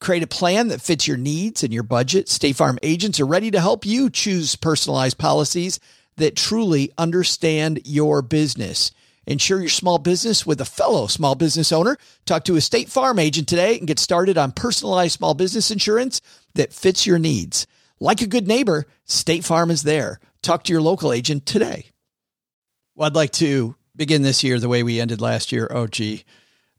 [0.00, 2.28] Create a plan that fits your needs and your budget.
[2.28, 5.80] State Farm agents are ready to help you choose personalized policies
[6.16, 8.92] that truly understand your business.
[9.26, 11.98] Insure your small business with a fellow small business owner.
[12.24, 16.20] Talk to a State Farm agent today and get started on personalized small business insurance
[16.54, 17.66] that fits your needs.
[18.00, 20.20] Like a good neighbor, State Farm is there.
[20.42, 21.86] Talk to your local agent today.
[22.94, 25.68] Well, I'd like to begin this year the way we ended last year.
[25.70, 26.24] Oh, gee.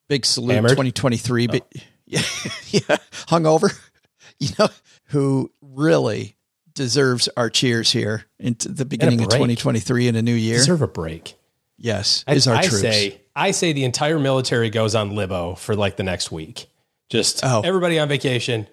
[0.07, 0.71] Big salute Hammered?
[0.71, 1.47] 2023.
[1.47, 1.71] But
[2.71, 3.77] yeah, hungover.
[4.41, 4.69] You know
[5.07, 6.37] who really
[6.73, 10.55] deserves our cheers here into the beginning of 2023 in a new year?
[10.59, 11.35] Deserve a break.
[11.77, 12.79] yes, I, is our I troops.
[12.79, 16.67] say, I say the entire military goes on libo for like the next week.
[17.09, 17.59] Just Oh.
[17.65, 18.67] everybody on vacation.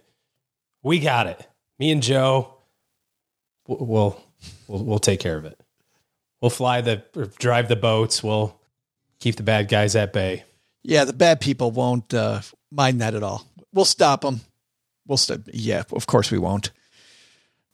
[0.85, 1.45] We got it.
[1.81, 2.55] Me and Joe,
[3.67, 4.23] we'll
[4.69, 5.59] we'll we'll take care of it.
[6.41, 7.03] We'll fly the
[7.41, 8.23] drive the boats.
[8.23, 8.57] We'll
[9.19, 10.45] keep the bad guys at bay.
[10.85, 12.43] yeah, the bad people won't uh,
[12.77, 13.47] mind that at all.
[13.73, 14.41] We'll stop them.
[15.07, 15.41] We'll stop.
[15.53, 16.71] Yeah, of course we won't.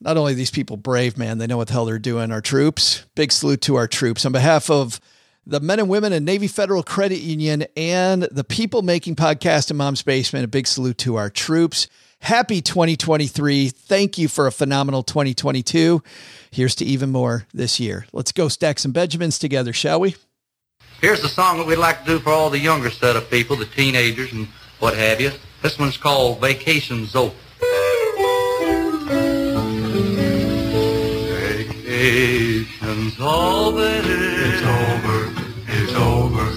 [0.00, 2.33] Not only these people brave, man, they know what the hell they're doing.
[2.33, 3.05] Our troops.
[3.14, 5.00] Big salute to our troops on behalf of
[5.47, 9.77] the men and women in Navy Federal Credit Union and the people making podcast in
[9.77, 10.44] Mom's Basement.
[10.44, 11.89] A big salute to our troops.
[12.20, 13.69] Happy 2023.
[13.69, 16.03] Thank you for a phenomenal 2022.
[16.50, 18.06] Here's to even more this year.
[18.12, 20.16] Let's go stack some Benjamins together, shall we?
[21.00, 23.56] Here's the song that we'd like to do for all the younger set of people,
[23.56, 24.47] the teenagers and
[24.83, 25.30] what have you.
[25.62, 27.33] This one's called Vacation's Over.
[31.61, 34.00] Vacation's over.
[34.03, 35.33] It's over.
[35.69, 36.56] It's over.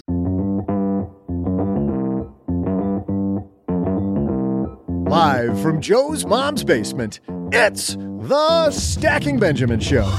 [5.08, 7.20] Live from Joe's mom's basement,
[7.52, 10.12] it's the Stacking Benjamin Show.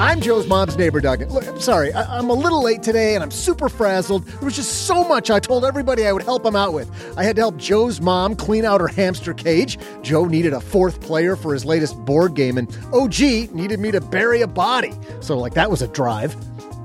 [0.00, 1.28] I'm Joe's mom's neighbor, Doug.
[1.30, 4.24] Look, I'm sorry, I- I'm a little late today and I'm super frazzled.
[4.26, 6.88] There was just so much I told everybody I would help him out with.
[7.16, 9.76] I had to help Joe's mom clean out her hamster cage.
[10.02, 14.00] Joe needed a fourth player for his latest board game, and OG needed me to
[14.00, 14.92] bury a body.
[15.20, 16.36] So, like, that was a drive.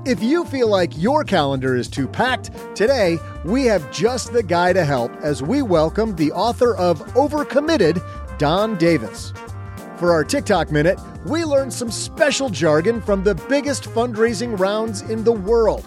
[0.04, 4.72] If you feel like your calendar is too packed, today we have just the guy
[4.72, 8.02] to help as we welcome the author of Overcommitted,
[8.38, 9.32] Don Davis.
[9.98, 15.22] For our TikTok minute, we learned some special jargon from the biggest fundraising rounds in
[15.22, 15.84] the world.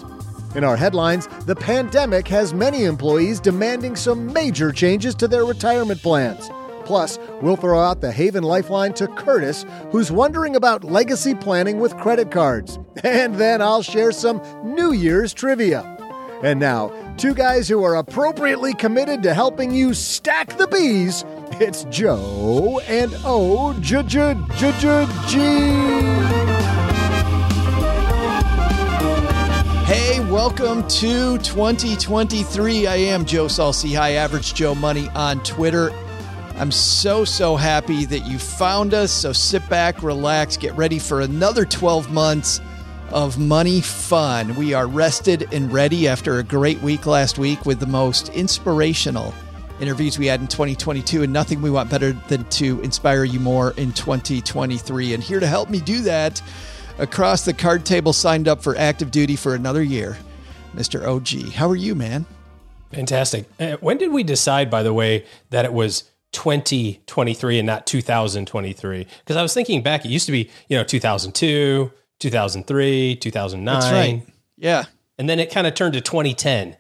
[0.56, 6.02] In our headlines, the pandemic has many employees demanding some major changes to their retirement
[6.02, 6.50] plans.
[6.86, 11.98] Plus, we'll throw out the Haven Lifeline to Curtis, who's wondering about legacy planning with
[11.98, 12.80] credit cards.
[13.04, 15.84] And then I'll share some New Year's trivia.
[16.44, 21.24] And now, two guys who are appropriately committed to helping you stack the bees.
[21.54, 25.40] It's Joe and O J J J J G.
[29.86, 32.86] Hey, welcome to 2023.
[32.86, 35.90] I am Joe Saul-Sehy, High Average Joe Money on Twitter.
[36.58, 39.12] I'm so, so happy that you found us.
[39.12, 42.62] So sit back, relax, get ready for another 12 months
[43.10, 44.56] of money fun.
[44.56, 49.34] We are rested and ready after a great week last week with the most inspirational
[49.80, 53.72] interviews we had in 2022, and nothing we want better than to inspire you more
[53.78, 55.14] in 2023.
[55.14, 56.42] And here to help me do that,
[56.98, 60.18] across the card table, signed up for active duty for another year,
[60.76, 61.06] Mr.
[61.06, 61.54] OG.
[61.54, 62.26] How are you, man?
[62.92, 63.46] Fantastic.
[63.60, 69.08] Uh, when did we decide, by the way, that it was 2023 and not 2023?
[69.20, 73.80] Because I was thinking back, it used to be, you know, 2002, 2003, 2009.
[73.80, 74.24] That's right.
[74.58, 74.86] Yeah.
[75.18, 76.78] And then it kind of turned to 2010.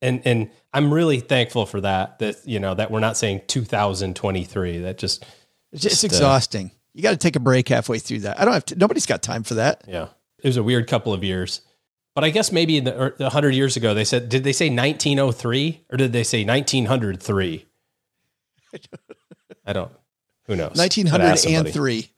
[0.00, 4.78] And and I'm really thankful for that, that, you know, that we're not saying 2023.
[4.78, 5.24] That just,
[5.72, 6.70] It's just uh, exhausting.
[6.94, 8.40] You got to take a break halfway through that.
[8.40, 9.84] I don't have to, nobody's got time for that.
[9.86, 10.08] yeah,
[10.42, 11.60] it was a weird couple of years.
[12.14, 14.66] But I guess maybe in the, the 100 years ago, they said, did they say
[14.66, 17.66] 1903 or did they say 1903?
[19.66, 19.90] I don't,
[20.46, 20.72] who knows?
[20.78, 21.70] I'd ask somebody.
[21.72, 22.08] 1903.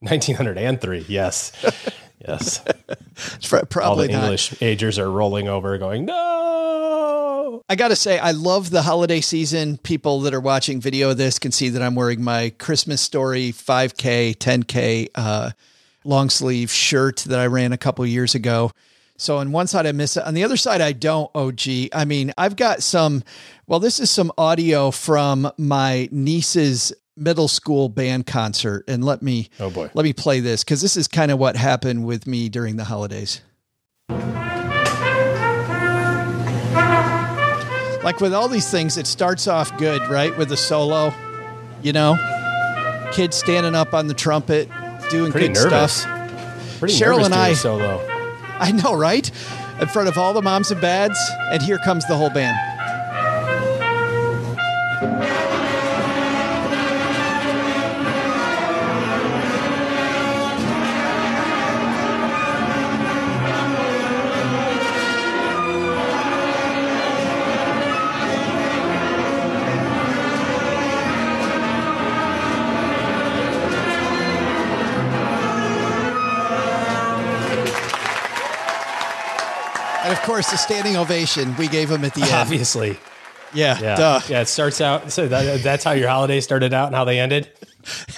[0.00, 1.52] 1903, yes.
[2.26, 2.64] yes.
[3.34, 4.22] It's pro- All probably the not.
[4.24, 6.14] English agers are rolling over going, no.
[7.68, 9.78] I got to say, I love the holiday season.
[9.78, 13.52] People that are watching video of this can see that I'm wearing my Christmas story
[13.52, 15.50] 5K, 10K uh,
[16.04, 18.70] long sleeve shirt that I ran a couple years ago.
[19.16, 20.24] So on one side I miss it.
[20.24, 21.60] On the other side I don't, OG.
[21.92, 23.24] I mean, I've got some
[23.66, 29.50] well, this is some audio from my niece's middle school band concert and let me
[29.58, 29.90] Oh, boy.
[29.92, 32.84] let me play this cuz this is kind of what happened with me during the
[32.84, 33.40] holidays.
[38.02, 40.36] Like with all these things, it starts off good, right?
[40.38, 41.12] With a solo,
[41.82, 42.16] you know,
[43.12, 44.68] kids standing up on the trumpet,
[45.10, 46.02] doing Pretty good nervous.
[46.02, 46.78] stuff.
[46.78, 48.00] Pretty Cheryl and I- solo.
[48.60, 49.30] I know, right?
[49.80, 51.18] In front of all the moms and dads,
[51.52, 52.56] and here comes the whole band.
[80.38, 82.32] Course, the standing ovation we gave him at the end.
[82.32, 82.96] Obviously.
[83.52, 83.96] Yeah, Yeah.
[83.96, 84.20] duh.
[84.28, 84.42] Yeah.
[84.42, 85.10] It starts out.
[85.10, 87.50] So that, that's how your holiday started out and how they ended.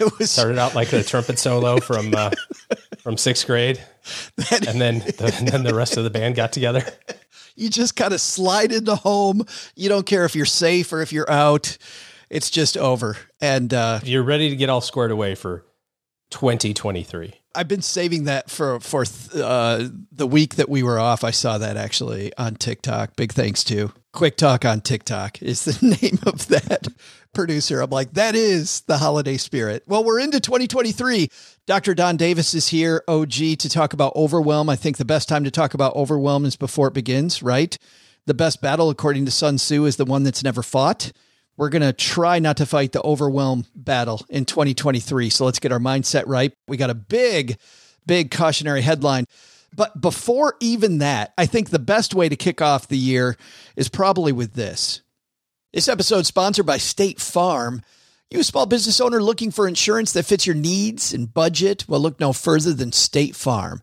[0.00, 2.30] It was Started out like the trumpet solo from uh,
[2.98, 3.80] from sixth grade,
[4.50, 6.82] and then the, and then the rest of the band got together.
[7.54, 9.46] you just kind of slide into home.
[9.76, 11.78] You don't care if you're safe or if you're out.
[12.30, 13.16] It's just over.
[13.40, 15.64] And uh, You're ready to get all squared away for
[16.30, 17.34] 2023.
[17.60, 19.04] I've been saving that for for
[19.34, 21.24] uh, the week that we were off.
[21.24, 23.16] I saw that actually on TikTok.
[23.16, 26.88] Big thanks to Quick Talk on TikTok is the name of that
[27.34, 27.82] producer.
[27.82, 29.82] I'm like, that is the holiday spirit.
[29.86, 31.28] Well, we're into 2023.
[31.66, 31.92] Dr.
[31.92, 34.70] Don Davis is here, OG, to talk about overwhelm.
[34.70, 37.76] I think the best time to talk about overwhelm is before it begins, right?
[38.24, 41.12] The best battle, according to Sun Tzu, is the one that's never fought.
[41.60, 45.28] We're going to try not to fight the overwhelm battle in 2023.
[45.28, 46.54] So let's get our mindset right.
[46.66, 47.58] We got a big,
[48.06, 49.26] big cautionary headline.
[49.76, 53.36] But before even that, I think the best way to kick off the year
[53.76, 55.02] is probably with this.
[55.74, 57.82] This episode is sponsored by State Farm.
[58.30, 61.84] You a small business owner looking for insurance that fits your needs and budget?
[61.86, 63.82] Well, look no further than State Farm.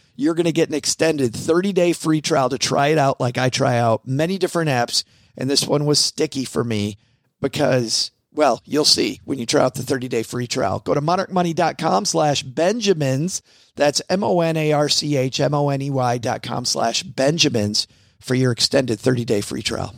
[0.15, 3.37] you're going to get an extended 30 day free trial to try it out like
[3.37, 5.03] I try out many different apps.
[5.37, 6.97] And this one was sticky for me
[7.39, 10.79] because, well, you'll see when you try out the 30 day free trial.
[10.79, 13.41] Go to monarchmoney.com slash Benjamins.
[13.75, 16.65] That's M O N A R C H M O N E Y dot com
[16.65, 17.87] slash Benjamins
[18.19, 19.95] for your extended 30 day free trial.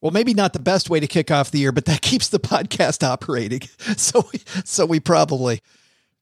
[0.00, 2.38] Well, maybe not the best way to kick off the year, but that keeps the
[2.38, 3.62] podcast operating.
[3.96, 4.28] So,
[4.64, 5.60] so we probably,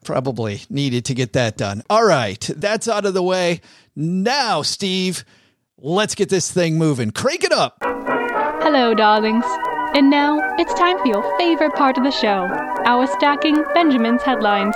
[0.04, 1.82] probably needed to get that done.
[1.90, 3.60] All right, that's out of the way.
[3.96, 5.24] Now, Steve,
[5.78, 7.10] let's get this thing moving.
[7.10, 7.78] Crank it up.
[7.82, 9.44] Hello, darlings.
[9.94, 12.48] And now it's time for your favorite part of the show
[12.86, 14.74] our Stacking Benjamin's headlines.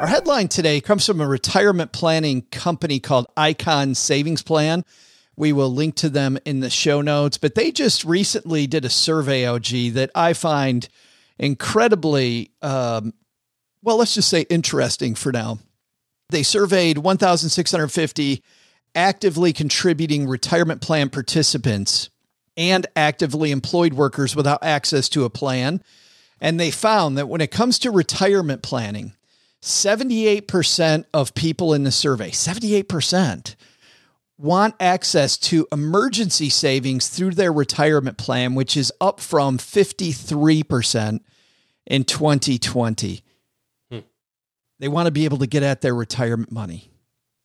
[0.00, 4.84] Our headline today comes from a retirement planning company called Icon Savings Plan.
[5.36, 8.90] We will link to them in the show notes, but they just recently did a
[8.90, 10.88] survey, OG, that I find
[11.38, 13.14] incredibly um,
[13.84, 15.58] well, let's just say interesting for now.
[16.30, 18.42] They surveyed 1,650
[18.94, 22.08] actively contributing retirement plan participants
[22.56, 25.82] and actively employed workers without access to a plan.
[26.40, 29.12] And they found that when it comes to retirement planning,
[29.60, 33.54] 78% of people in the survey, 78%,
[34.38, 41.20] want access to emergency savings through their retirement plan, which is up from 53%
[41.86, 43.22] in 2020.
[44.78, 46.90] They want to be able to get at their retirement money.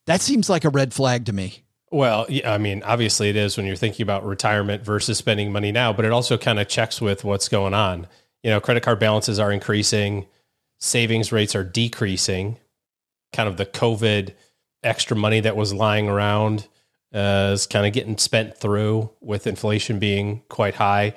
[0.07, 1.63] That seems like a red flag to me.
[1.91, 5.71] Well, yeah, I mean, obviously it is when you're thinking about retirement versus spending money
[5.71, 8.07] now, but it also kind of checks with what's going on.
[8.43, 10.27] You know, credit card balances are increasing,
[10.79, 12.57] savings rates are decreasing.
[13.33, 14.33] Kind of the COVID
[14.83, 16.67] extra money that was lying around
[17.13, 21.15] uh, is kind of getting spent through with inflation being quite high.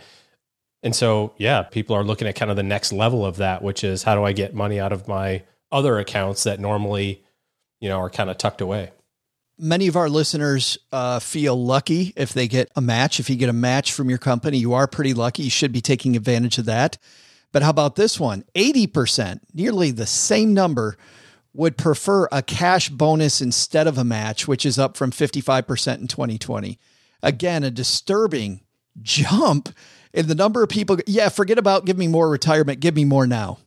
[0.83, 3.85] And so, yeah, people are looking at kind of the next level of that, which
[3.85, 5.43] is how do I get money out of my
[5.73, 7.25] other accounts that normally,
[7.81, 8.91] you know, are kind of tucked away.
[9.59, 13.19] Many of our listeners uh, feel lucky if they get a match.
[13.19, 15.45] If you get a match from your company, you are pretty lucky.
[15.45, 16.99] You should be taking advantage of that.
[17.53, 18.45] But how about this one?
[18.55, 20.97] 80%, nearly the same number,
[21.55, 26.09] would prefer a cash bonus instead of a match, which is up from 55% in
[26.09, 26.79] 2020.
[27.23, 28.63] Again, a disturbing
[29.01, 29.69] jump
[30.13, 30.99] in the number of people.
[31.07, 33.59] Yeah, forget about give me more retirement, give me more now.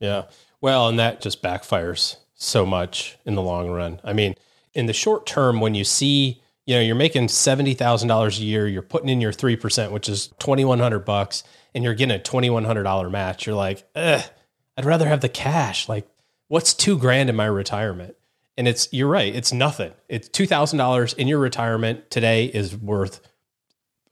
[0.00, 0.24] Yeah.
[0.60, 4.00] Well, and that just backfires so much in the long run.
[4.04, 4.34] I mean,
[4.74, 8.82] in the short term, when you see, you know, you're making $70,000 a year, you're
[8.82, 11.42] putting in your 3%, which is 2100 bucks,
[11.74, 15.88] and you're getting a $2,100 match, you're like, I'd rather have the cash.
[15.88, 16.06] Like,
[16.48, 18.16] what's two grand in my retirement?
[18.56, 19.92] And it's, you're right, it's nothing.
[20.08, 23.20] It's $2,000 in your retirement today is worth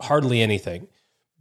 [0.01, 0.89] hardly anything,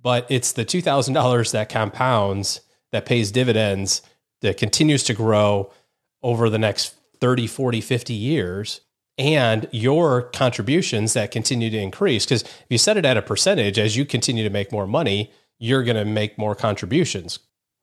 [0.02, 2.62] but it's the $2,000 that compounds,
[2.92, 4.02] that pays dividends,
[4.41, 5.72] that continues to grow
[6.22, 8.82] over the next 30, 40, 50 years
[9.17, 12.25] and your contributions that continue to increase.
[12.25, 15.32] Because if you set it at a percentage, as you continue to make more money,
[15.60, 17.39] you're going to make more contributions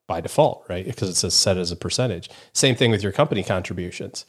[0.07, 0.85] by default, right?
[0.85, 2.31] Because it's set as a percentage.
[2.53, 4.25] Same thing with your company contributions.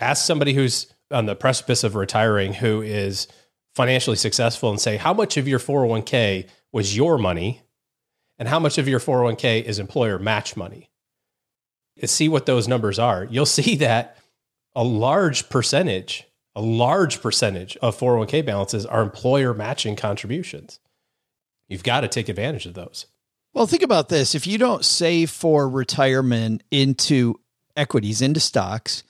[0.00, 3.28] Ask somebody who's on the precipice of retiring who is
[3.76, 7.62] financially successful and say, how much of your 401k was your money
[8.38, 10.90] and how much of your 401k is employer match money?
[12.04, 13.24] See what those numbers are.
[13.24, 14.18] You'll see that
[14.74, 16.24] a large percentage,
[16.54, 20.78] a large percentage of 401k balances are employer matching contributions.
[21.68, 23.06] You've got to take advantage of those.
[23.54, 24.34] Well, think about this.
[24.34, 27.40] If you don't save for retirement into
[27.74, 29.02] equities, into stocks,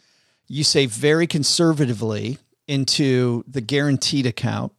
[0.47, 2.39] you save very conservatively
[2.69, 4.73] into the guaranteed account.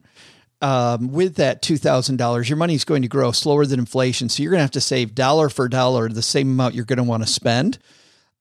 [0.59, 4.27] Um, with that $2,000, your money is going to grow slower than inflation.
[4.27, 6.97] So you're going to have to save dollar for dollar the same amount you're going
[6.97, 7.77] to want to spend.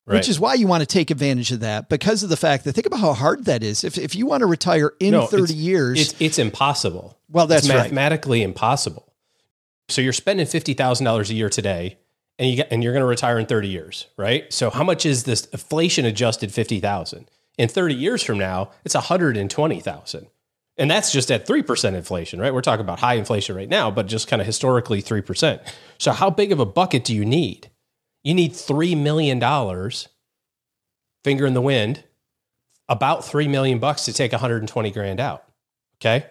[0.06, 0.16] Right.
[0.16, 2.74] Which is why you want to take advantage of that because of the fact that
[2.74, 3.82] think about how hard that is.
[3.82, 7.18] If, if you want to retire in no, 30 it's, years, it's, it's, impossible.
[7.28, 9.12] Well, that's mathematically impossible.
[9.88, 11.98] So you're spending $50,000 a year today
[12.38, 14.52] and you get, and you're going to retire in 30 years, right?
[14.52, 17.28] So how much is this inflation adjusted 50,000?
[17.58, 20.26] In 30 years from now, it's 120,000.
[20.78, 22.52] And that's just at 3% inflation, right?
[22.52, 25.66] We're talking about high inflation right now, but just kind of historically 3%.
[25.98, 27.70] So how big of a bucket do you need?
[28.22, 29.40] You need $3 million,
[31.24, 32.04] finger in the wind,
[32.88, 35.44] about 3 million bucks to take 120 grand out.
[35.98, 36.26] Okay.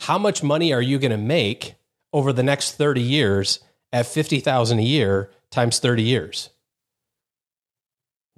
[0.00, 1.74] How much money are you going to make
[2.12, 3.60] over the next 30 years
[3.92, 6.50] at 50,000 a year times 30 years?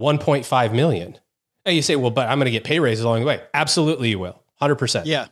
[0.01, 1.19] 1.5 million.
[1.65, 3.43] And you say, well, but I'm going to get pay raises along the way.
[3.53, 4.43] Absolutely, you will.
[4.61, 5.07] 100%.
[5.07, 5.27] Yeah.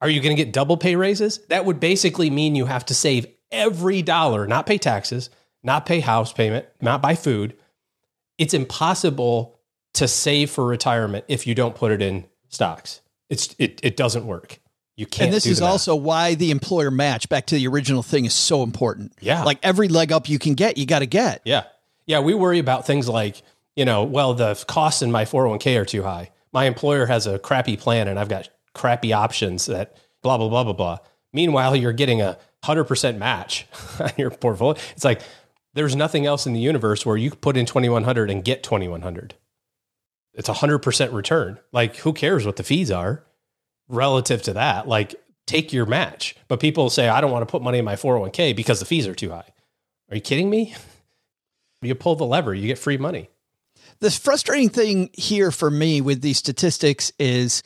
[0.00, 1.38] Are you going to get double pay raises?
[1.48, 5.30] That would basically mean you have to save every dollar, not pay taxes,
[5.62, 7.56] not pay house payment, not buy food.
[8.36, 9.58] It's impossible
[9.94, 13.00] to save for retirement if you don't put it in stocks.
[13.30, 14.58] It's it it doesn't work.
[14.96, 15.26] You can't.
[15.26, 18.62] And this is also why the employer match back to the original thing is so
[18.62, 19.12] important.
[19.20, 19.42] Yeah.
[19.42, 21.40] Like every leg up you can get, you got to get.
[21.44, 21.64] Yeah.
[22.06, 22.20] Yeah.
[22.20, 23.42] We worry about things like,
[23.74, 26.30] you know, well, the costs in my 401k are too high.
[26.52, 30.64] My employer has a crappy plan and I've got crappy options that blah, blah, blah,
[30.64, 30.98] blah, blah.
[31.32, 33.66] Meanwhile, you're getting a 100% match
[34.00, 34.80] on your portfolio.
[34.92, 35.22] It's like,
[35.74, 39.34] there's nothing else in the universe where you put in 2100 and get 2100.
[40.34, 41.58] It's a 100% return.
[41.72, 43.24] Like, who cares what the fees are
[43.88, 44.88] relative to that?
[44.88, 45.14] Like,
[45.46, 46.36] take your match.
[46.48, 49.06] But people say, I don't want to put money in my 401k because the fees
[49.06, 49.48] are too high.
[50.10, 50.74] Are you kidding me?
[51.82, 53.28] You pull the lever, you get free money.
[54.00, 57.62] The frustrating thing here for me with these statistics is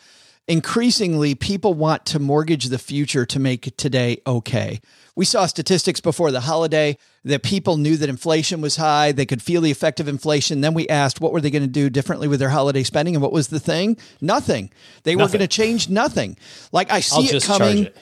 [0.49, 4.81] increasingly people want to mortgage the future to make today okay.
[5.15, 9.13] We saw statistics before the holiday that people knew that inflation was high.
[9.13, 10.61] They could feel the effect of inflation.
[10.63, 13.23] Then we asked what were they going to do differently with their holiday spending and
[13.23, 13.99] what was the thing?
[14.21, 14.71] Nothing.
[15.03, 15.25] They nothing.
[15.25, 16.37] were going to change nothing.
[16.73, 17.87] Like I see it coming.
[17.87, 17.97] It.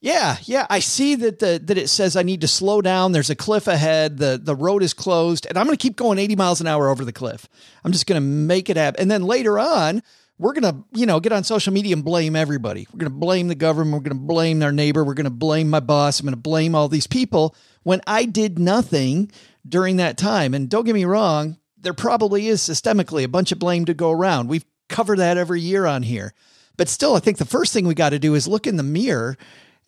[0.00, 3.10] Yeah, yeah, I see that the that it says I need to slow down.
[3.10, 4.18] There's a cliff ahead.
[4.18, 6.88] the The road is closed, and I'm going to keep going 80 miles an hour
[6.88, 7.48] over the cliff.
[7.84, 9.00] I'm just going to make it happen.
[9.00, 10.02] And then later on,
[10.38, 12.86] we're going to, you know, get on social media and blame everybody.
[12.92, 13.94] We're going to blame the government.
[13.94, 15.04] We're going to blame our neighbor.
[15.04, 16.20] We're going to blame my boss.
[16.20, 19.30] I'm going to blame all these people when I did nothing
[19.68, 20.54] during that time.
[20.54, 24.10] And don't get me wrong, there probably is systemically a bunch of blame to go
[24.10, 24.48] around.
[24.48, 26.34] We've covered that every year on here.
[26.76, 28.82] But still, I think the first thing we got to do is look in the
[28.84, 29.36] mirror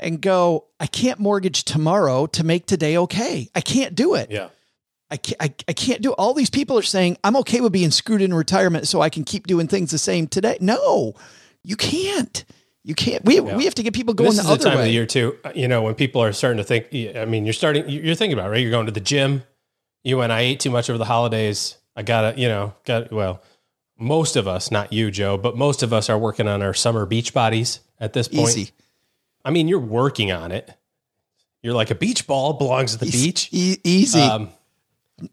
[0.00, 3.48] and go, I can't mortgage tomorrow to make today okay.
[3.54, 4.30] I can't do it.
[4.30, 4.48] Yeah.
[5.10, 6.14] I can't, I, I can't do it.
[6.18, 9.24] All these people are saying, I'm okay with being screwed in retirement so I can
[9.24, 10.56] keep doing things the same today.
[10.60, 11.14] No,
[11.64, 12.44] you can't.
[12.82, 13.24] You can't.
[13.24, 13.56] We, yeah.
[13.56, 14.82] we have to get people going this the is other the time way.
[14.82, 15.36] of the year too.
[15.44, 16.86] Uh, you know, when people are starting to think.
[17.16, 17.88] I mean, you're starting.
[17.88, 18.62] You're thinking about it, right.
[18.62, 19.42] You're going to the gym.
[20.02, 20.32] You went.
[20.32, 21.76] I ate too much over the holidays.
[21.94, 22.40] I gotta.
[22.40, 22.74] You know.
[22.84, 23.42] Got well.
[23.98, 27.04] Most of us, not you, Joe, but most of us are working on our summer
[27.04, 28.48] beach bodies at this point.
[28.48, 28.70] Easy.
[29.44, 30.72] I mean, you're working on it.
[31.62, 33.48] You're like a beach ball belongs at the easy, beach.
[33.52, 34.20] E- easy.
[34.20, 34.48] Um,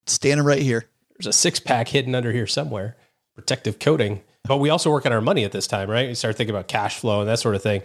[0.05, 0.85] Standing right here.
[1.17, 2.95] There's a six pack hidden under here somewhere,
[3.35, 4.21] protective coating.
[4.43, 6.07] But we also work on our money at this time, right?
[6.07, 7.81] We start thinking about cash flow and that sort of thing.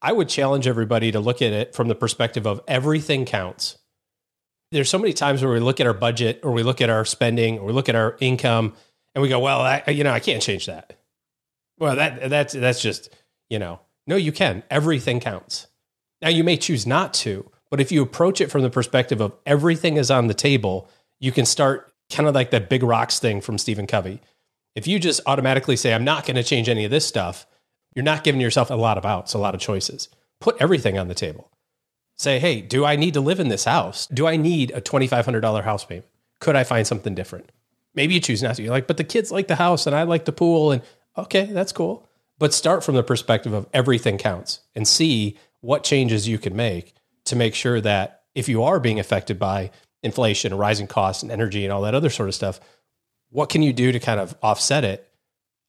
[0.00, 3.78] I would challenge everybody to look at it from the perspective of everything counts.
[4.72, 7.04] There's so many times where we look at our budget or we look at our
[7.04, 8.74] spending or we look at our income
[9.14, 10.98] and we go, well, I, you know, I can't change that.
[11.78, 13.14] Well, that that's that's just,
[13.50, 14.62] you know, no, you can.
[14.70, 15.66] Everything counts.
[16.22, 19.34] Now you may choose not to, but if you approach it from the perspective of
[19.44, 20.88] everything is on the table,
[21.22, 24.20] you can start kind of like that big rocks thing from Stephen Covey.
[24.74, 27.46] If you just automatically say, I'm not going to change any of this stuff,
[27.94, 30.08] you're not giving yourself a lot of outs, a lot of choices.
[30.40, 31.48] Put everything on the table.
[32.18, 34.08] Say, hey, do I need to live in this house?
[34.08, 36.06] Do I need a $2,500 house payment?
[36.40, 37.50] Could I find something different?
[37.94, 38.62] Maybe you choose not to.
[38.62, 40.72] You're like, but the kids like the house and I like the pool.
[40.72, 40.82] And
[41.16, 42.08] okay, that's cool.
[42.38, 46.94] But start from the perspective of everything counts and see what changes you can make
[47.26, 49.70] to make sure that if you are being affected by
[50.02, 52.60] inflation, rising costs, and energy and all that other sort of stuff,
[53.30, 55.08] what can you do to kind of offset it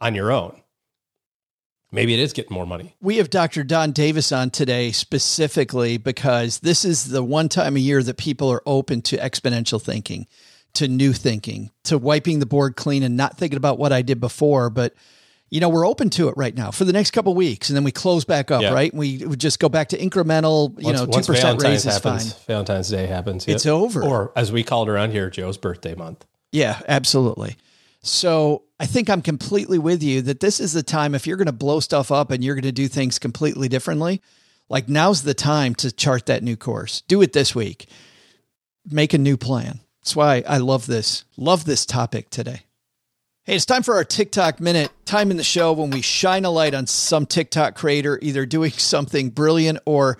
[0.02, 0.60] on your own?
[1.92, 2.96] Maybe it is getting more money.
[3.02, 3.64] We have Dr.
[3.64, 8.52] Don Davis on today specifically because this is the one time a year that people
[8.52, 10.26] are open to exponential thinking,
[10.74, 14.20] to new thinking, to wiping the board clean and not thinking about what I did
[14.20, 14.96] before, but
[15.54, 17.84] you know, we're open to it right now for the next couple weeks, and then
[17.84, 18.74] we close back up, yeah.
[18.74, 18.92] right?
[18.92, 22.34] We would just go back to incremental, you once, know, two percent raise is happens,
[22.34, 22.42] fine.
[22.48, 23.58] Valentine's Day happens, yep.
[23.58, 26.26] it's over, or as we call it around here, Joe's birthday month.
[26.52, 27.56] Yeah, absolutely.
[28.02, 31.46] So I think I'm completely with you that this is the time if you're going
[31.46, 34.24] to blow stuff up and you're going to do things completely differently.
[34.70, 37.02] Like now's the time to chart that new course.
[37.02, 37.88] Do it this week.
[38.90, 39.82] Make a new plan.
[40.02, 41.26] That's why I love this.
[41.38, 42.62] Love this topic today.
[43.46, 44.90] Hey, it's time for our TikTok minute.
[45.04, 48.72] Time in the show when we shine a light on some TikTok creator either doing
[48.78, 50.18] something brilliant or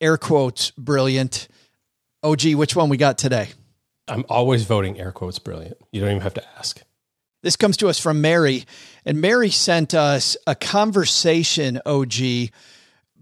[0.00, 1.46] air quotes brilliant.
[2.24, 3.50] OG, which one we got today?
[4.08, 5.76] I'm always voting air quotes brilliant.
[5.92, 6.82] You don't even have to ask.
[7.44, 8.64] This comes to us from Mary,
[9.04, 12.50] and Mary sent us a conversation, OG,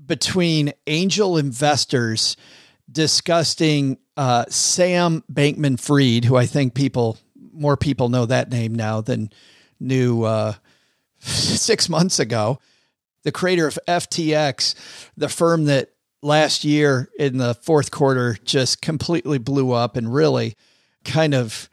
[0.07, 2.39] between angel investors
[2.91, 7.19] discussing uh, Sam Bankman Fried, who I think people
[7.55, 9.31] more people know that name now than
[9.81, 10.55] knew uh,
[11.19, 12.59] six months ago.
[13.23, 14.75] The creator of FTX,
[15.17, 15.91] the firm that
[16.23, 20.57] last year in the fourth quarter just completely blew up and really
[21.05, 21.69] kind of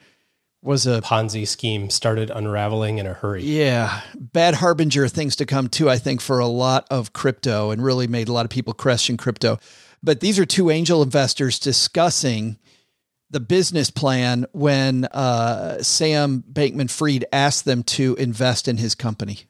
[0.63, 3.43] was a Ponzi scheme started unraveling in a hurry.
[3.43, 4.01] Yeah.
[4.15, 7.83] Bad harbinger of things to come too, I think, for a lot of crypto and
[7.83, 9.57] really made a lot of people question crypto.
[10.03, 12.57] But these are two angel investors discussing
[13.31, 19.45] the business plan when uh, Sam Bankman Fried asked them to invest in his company?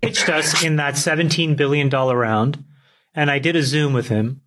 [0.00, 2.64] Pitched us in that $17 billion round,
[3.14, 4.42] and I did a Zoom with him.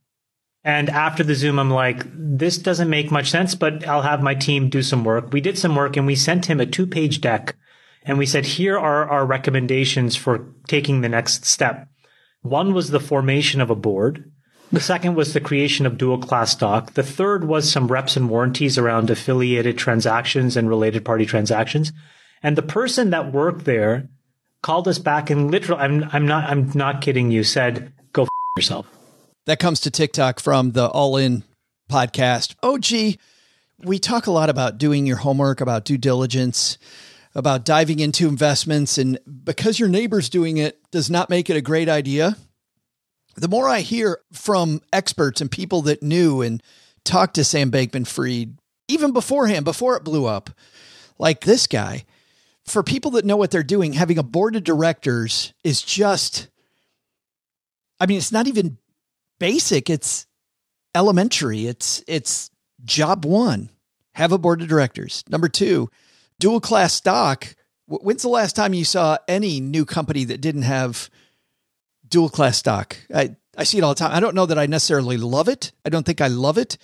[0.64, 4.36] And after the Zoom, I'm like, this doesn't make much sense, but I'll have my
[4.36, 5.32] team do some work.
[5.32, 7.56] We did some work and we sent him a two page deck.
[8.04, 11.88] And we said, here are our recommendations for taking the next step.
[12.42, 14.30] One was the formation of a board.
[14.72, 16.94] The second was the creation of dual class stock.
[16.94, 21.94] The third was some reps and warranties around affiliated transactions and related party transactions.
[22.44, 24.10] And the person that worked there
[24.62, 28.30] called us back and literally, I'm, I'm not, I'm not kidding you, said, go f-
[28.58, 28.88] yourself.
[29.46, 31.44] That comes to TikTok from the All In
[31.90, 32.56] podcast.
[32.62, 33.18] Oh, gee,
[33.80, 36.78] we talk a lot about doing your homework, about due diligence,
[37.34, 41.62] about diving into investments and because your neighbor's doing it does not make it a
[41.62, 42.36] great idea.
[43.38, 46.62] The more I hear from experts and people that knew and
[47.04, 50.50] talked to Sam Bankman Fried, even beforehand, before it blew up,
[51.19, 52.06] like this guy,
[52.65, 56.47] for people that know what they're doing, having a board of directors is just,
[58.00, 58.80] I mean, it's not even
[59.39, 59.89] basic.
[59.89, 60.26] It's
[60.95, 61.67] elementary.
[61.67, 62.50] It's, it's
[62.84, 63.69] job one,
[64.15, 65.23] have a board of directors.
[65.30, 65.89] Number two,
[66.39, 67.56] dual class stock.
[67.86, 71.10] When's the last time you saw any new company that didn't have
[72.10, 72.98] dual class stock?
[73.13, 74.12] I, I see it all the time.
[74.13, 75.72] I don't know that I necessarily love it.
[75.86, 76.78] I don't think I love it,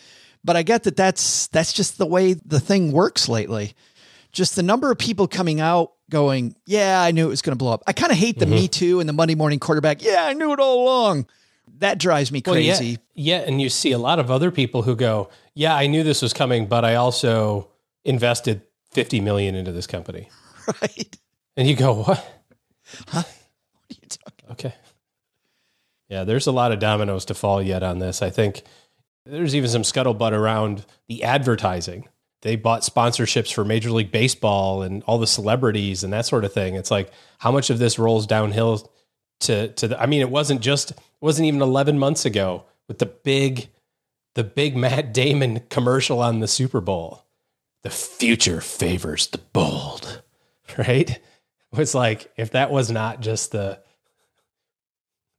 [0.43, 3.73] but I get that that's that's just the way the thing works lately.
[4.31, 7.57] Just the number of people coming out going, "Yeah, I knew it was going to
[7.57, 8.55] blow up." I kind of hate the mm-hmm.
[8.55, 10.03] Me Too and the Monday Morning Quarterback.
[10.03, 11.27] Yeah, I knew it all along.
[11.77, 12.69] That drives me crazy.
[12.69, 12.83] Well,
[13.13, 16.03] yeah, yeah, and you see a lot of other people who go, "Yeah, I knew
[16.03, 17.69] this was coming, but I also
[18.03, 18.61] invested
[18.93, 20.29] 50 million into this company.
[20.81, 21.17] Right.
[21.57, 22.25] And you go, what?
[23.09, 23.23] Huh?
[23.23, 24.73] What are you talking Okay.
[26.13, 28.21] Yeah, there's a lot of dominoes to fall yet on this.
[28.21, 28.61] I think
[29.25, 32.07] there's even some scuttlebutt around the advertising.
[32.43, 36.53] They bought sponsorships for Major League Baseball and all the celebrities and that sort of
[36.53, 36.75] thing.
[36.75, 38.91] It's like how much of this rolls downhill
[39.39, 42.99] to to the I mean it wasn't just it wasn't even 11 months ago with
[42.99, 43.69] the big
[44.35, 47.25] the big Matt Damon commercial on the Super Bowl
[47.81, 50.21] the future favors the bold,
[50.77, 51.19] right?
[51.71, 53.79] It's like if that was not just the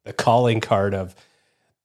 [0.04, 1.14] the calling card of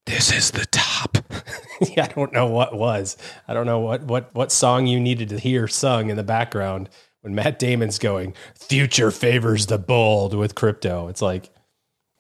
[0.05, 1.17] this is the top.
[1.82, 3.17] yeah, I don't know what was.
[3.47, 6.89] I don't know what what what song you needed to hear sung in the background
[7.21, 11.08] when Matt Damon's going future favors the bold with crypto.
[11.08, 11.49] It's like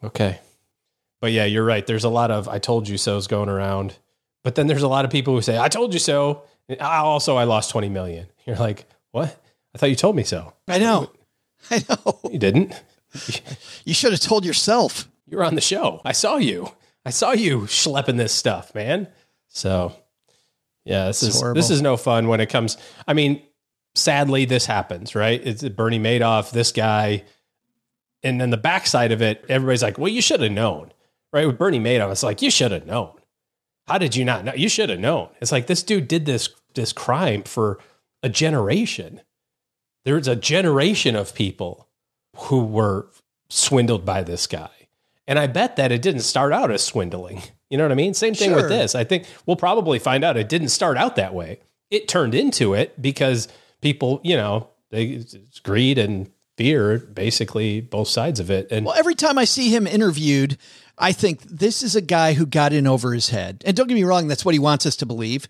[0.03, 0.39] okay.
[1.21, 1.85] But yeah, you're right.
[1.85, 3.97] There's a lot of I told you so's going around.
[4.43, 6.43] But then there's a lot of people who say I told you so
[6.79, 8.27] also, I lost 20 million.
[8.45, 9.41] You're like, what?
[9.73, 10.53] I thought you told me so.
[10.67, 11.11] I know.
[11.71, 12.19] I know.
[12.31, 12.73] You didn't.
[13.85, 15.09] You should have told yourself.
[15.29, 16.01] You were on the show.
[16.03, 16.69] I saw you.
[17.05, 19.07] I saw you schlepping this stuff, man.
[19.47, 19.93] So,
[20.85, 21.59] yeah, this it's is horrible.
[21.61, 22.77] this is no fun when it comes.
[23.07, 23.41] I mean,
[23.95, 25.41] sadly, this happens, right?
[25.45, 27.23] It's Bernie Madoff, this guy,
[28.23, 30.91] and then the backside of it, everybody's like, "Well, you should have known."
[31.31, 33.11] Right with Bernie Madoff, it's like you should have known.
[33.87, 34.53] How did you not know?
[34.53, 35.29] You should have known.
[35.41, 37.79] It's like this dude did this this crime for
[38.23, 39.21] a generation.
[40.05, 41.87] There's a generation of people
[42.35, 43.09] who were
[43.49, 44.69] swindled by this guy.
[45.29, 47.43] And I bet that it didn't start out as swindling.
[47.69, 48.15] You know what I mean?
[48.15, 48.55] Same thing sure.
[48.57, 48.95] with this.
[48.95, 51.59] I think we'll probably find out it didn't start out that way.
[51.91, 53.47] It turned into it because
[53.79, 55.23] people, you know, they
[55.63, 58.71] greed and fear, basically both sides of it.
[58.71, 60.57] And well, every time I see him interviewed,
[60.97, 63.61] I think this is a guy who got in over his head.
[63.67, 65.47] And don't get me wrong, that's what he wants us to believe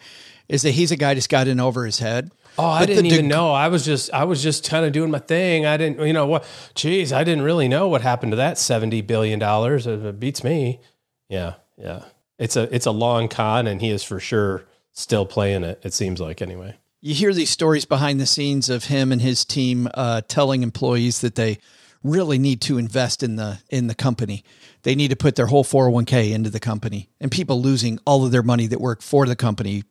[0.50, 2.32] is that he's a guy just got in over his head.
[2.60, 3.54] Oh, I didn't even know.
[3.54, 5.66] I was just I was just kind of doing my thing.
[5.66, 6.46] I didn't, you know what?
[6.76, 9.88] Geez, I didn't really know what happened to that seventy billion dollars.
[9.88, 10.82] It beats me.
[11.30, 12.04] Yeah, yeah.
[12.38, 15.80] It's a it's a long con, and he is for sure still playing it.
[15.84, 16.76] It seems like anyway.
[17.00, 21.22] You hear these stories behind the scenes of him and his team uh, telling employees
[21.22, 21.60] that they
[22.04, 24.44] really need to invest in the in the company.
[24.84, 28.32] They need to put their whole 401k into the company and people losing all of
[28.32, 29.84] their money that work for the company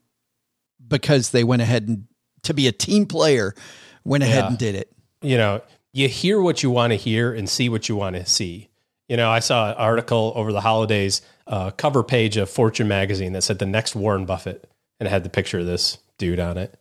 [0.87, 2.05] because they went ahead and
[2.49, 3.55] to be a team player
[4.05, 4.49] went ahead yeah.
[4.49, 4.93] and did it.
[5.23, 8.27] You know, you hear what you want to hear and see what you want to
[8.27, 8.69] see.
[9.09, 13.33] You know, I saw an article over the holidays, uh, cover page of Fortune magazine
[13.33, 14.69] that said the next Warren Buffett
[15.01, 16.79] and it had the picture of this dude on it.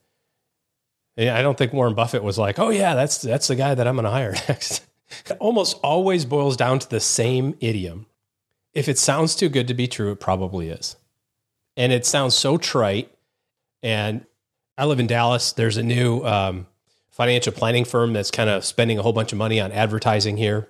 [1.15, 3.87] And I don't think Warren Buffett was like, "Oh yeah, that's that's the guy that
[3.87, 4.85] I'm going to hire next."
[5.25, 8.07] It almost always boils down to the same idiom.
[8.73, 10.97] If it sounds too good to be true, it probably is.
[11.75, 13.11] And it sounds so trite.
[13.81, 14.25] And
[14.77, 15.53] I live in Dallas.
[15.53, 16.67] There's a new um,
[17.09, 20.69] financial planning firm that's kind of spending a whole bunch of money on advertising here.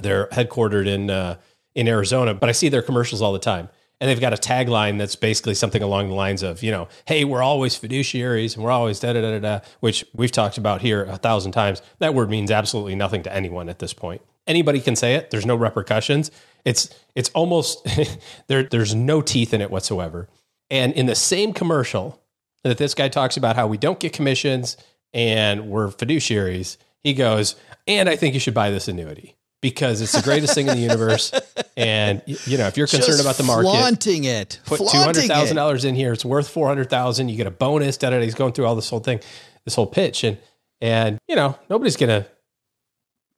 [0.00, 1.36] They're headquartered in uh,
[1.74, 3.68] in Arizona, but I see their commercials all the time
[4.00, 7.24] and they've got a tagline that's basically something along the lines of, you know, hey,
[7.24, 11.04] we're always fiduciaries and we're always da da da da, which we've talked about here
[11.04, 11.82] a thousand times.
[11.98, 14.22] That word means absolutely nothing to anyone at this point.
[14.46, 15.30] Anybody can say it.
[15.30, 16.30] There's no repercussions.
[16.64, 17.86] It's it's almost
[18.46, 18.62] there.
[18.62, 20.28] There's no teeth in it whatsoever.
[20.70, 22.20] And in the same commercial
[22.64, 24.76] that this guy talks about how we don't get commissions
[25.12, 30.12] and we're fiduciaries, he goes, and I think you should buy this annuity because it's
[30.12, 31.32] the greatest thing in the universe.
[31.76, 35.24] And you know, if you're concerned Just about the market, flaunting it, put two hundred
[35.24, 36.12] thousand dollars in here.
[36.12, 37.30] It's worth four hundred thousand.
[37.30, 37.96] You get a bonus.
[37.96, 38.22] Da, da, da.
[38.22, 39.20] He's going through all this whole thing,
[39.64, 40.36] this whole pitch, and
[40.82, 42.26] and you know, nobody's gonna.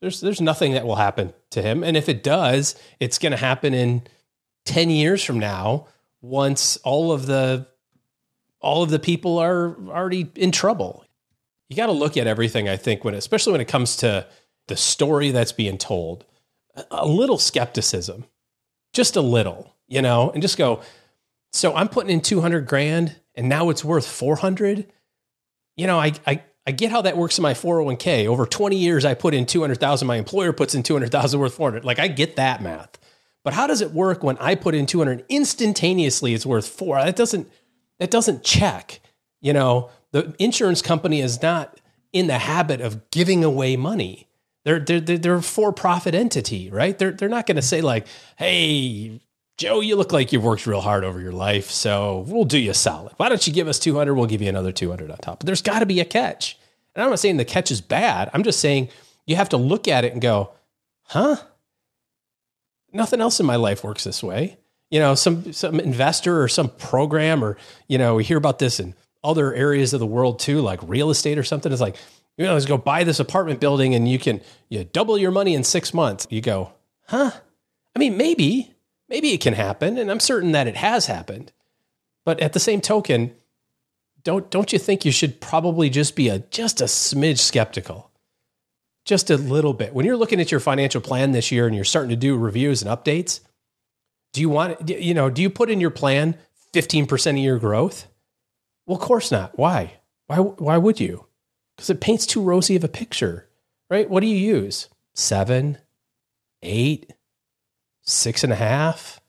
[0.01, 3.37] There's there's nothing that will happen to him, and if it does, it's going to
[3.37, 4.03] happen in
[4.65, 5.87] ten years from now.
[6.21, 7.69] Once all of the
[8.63, 11.05] all of the people are already in trouble
[11.73, 12.69] you got to look at everything.
[12.69, 14.27] I think when, especially when it comes to
[14.69, 16.27] the story that's being told,
[16.91, 18.27] a little skepticism,
[18.93, 20.83] just a little, you know, and just go.
[21.55, 24.87] So I'm putting in 200 grand, and now it's worth 400.
[25.77, 28.27] You know, I I I get how that works in my 401k.
[28.27, 30.07] Over 20 years, I put in 200,000.
[30.07, 31.87] My employer puts in 200,000 worth 400.
[31.87, 32.99] Like I get that math.
[33.45, 37.03] But how does it work when I put in 200 instantaneously it's worth 4?
[37.03, 37.51] That doesn't
[38.03, 39.01] that doesn't check.
[39.41, 41.81] You know, the insurance company is not
[42.13, 44.29] in the habit of giving away money.
[44.65, 46.99] They're they're they're a for-profit entity, right?
[46.99, 49.21] They're they're not going to say like, "Hey,
[49.57, 52.73] Joe, you look like you've worked real hard over your life, so we'll do you
[52.73, 53.13] a solid.
[53.19, 54.15] Why don't you give us 200?
[54.15, 55.39] We'll give you another 200 on top.
[55.39, 56.59] But there's got to be a catch.
[56.97, 58.31] And I'm not saying the catch is bad.
[58.35, 58.89] I'm just saying
[59.27, 60.51] you have to look at it and go,
[61.05, 61.37] huh?
[62.93, 64.59] Nothing else in my life works this way.
[64.93, 67.57] You know, some some investor or some program, or
[67.89, 71.09] you know, we hear about this in other areas of the world too, like real
[71.09, 71.73] estate or something.
[71.73, 71.97] It's like,
[72.37, 75.55] you know, let's go buy this apartment building and you can you double your money
[75.55, 76.27] in six months.
[76.29, 76.75] You go,
[77.07, 77.31] huh?
[77.97, 78.75] I mean, maybe,
[79.09, 81.53] maybe it can happen, and I'm certain that it has happened.
[82.25, 83.35] But at the same token,
[84.23, 88.11] don't don't you think you should probably just be a just a smidge skeptical?
[89.05, 89.95] Just a little bit.
[89.95, 92.83] When you're looking at your financial plan this year and you're starting to do reviews
[92.83, 93.41] and updates,
[94.33, 96.37] do you want you know, do you put in your plan
[96.73, 98.09] 15% of your growth?
[98.87, 99.59] Well, of course not.
[99.59, 100.01] Why?
[100.27, 101.27] Why why would you?
[101.77, 103.49] Because it paints too rosy of a picture.
[103.91, 104.09] Right?
[104.09, 104.89] What do you use?
[105.15, 105.79] Seven,
[106.63, 107.13] eight,
[108.03, 109.21] six and a half?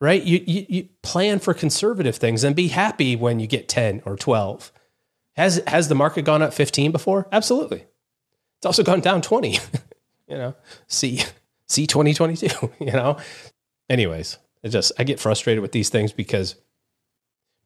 [0.00, 0.22] right?
[0.22, 4.16] You, you, you plan for conservative things and be happy when you get 10 or
[4.16, 4.72] 12.
[5.36, 7.28] Has, has the market gone up 15 before?
[7.30, 7.84] Absolutely.
[8.58, 9.52] It's also gone down 20,
[10.28, 10.54] you know,
[10.86, 11.22] see,
[11.66, 13.16] see 2022, you know?
[13.90, 16.54] Anyways, it just, I get frustrated with these things because,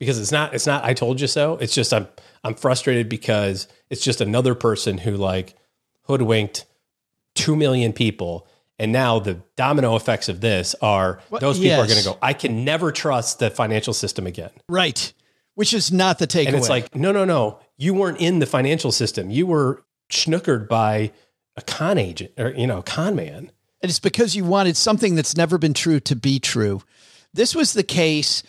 [0.01, 1.57] because it's not, it's not, I told you so.
[1.59, 2.09] It's just, I'm,
[2.43, 5.55] I'm frustrated because it's just another person who like
[6.05, 6.65] hoodwinked
[7.37, 11.85] 2 million people and now the domino effects of this are well, those people yes.
[11.85, 14.51] are going to go, I can never trust the financial system again.
[14.69, 15.13] Right.
[15.55, 16.49] Which is not the takeaway.
[16.49, 17.61] And it's like, no, no, no.
[17.77, 19.31] You weren't in the financial system.
[19.31, 21.13] You were schnookered by
[21.57, 23.53] a con agent or, you know, con man.
[23.85, 26.81] And it's because you wanted something that's never been true to be true.
[27.35, 28.42] This was the case.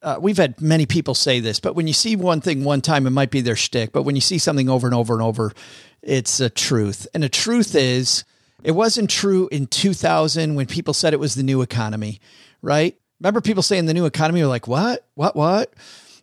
[0.00, 3.06] Uh, we've had many people say this, but when you see one thing one time,
[3.06, 3.92] it might be their shtick.
[3.92, 5.52] But when you see something over and over and over,
[6.00, 7.06] it's a truth.
[7.12, 8.24] And the truth is,
[8.64, 12.18] it wasn't true in 2000 when people said it was the new economy,
[12.62, 12.98] right?
[13.20, 14.38] Remember people saying the new economy?
[14.38, 15.06] You're like, what?
[15.16, 15.36] What?
[15.36, 15.74] What?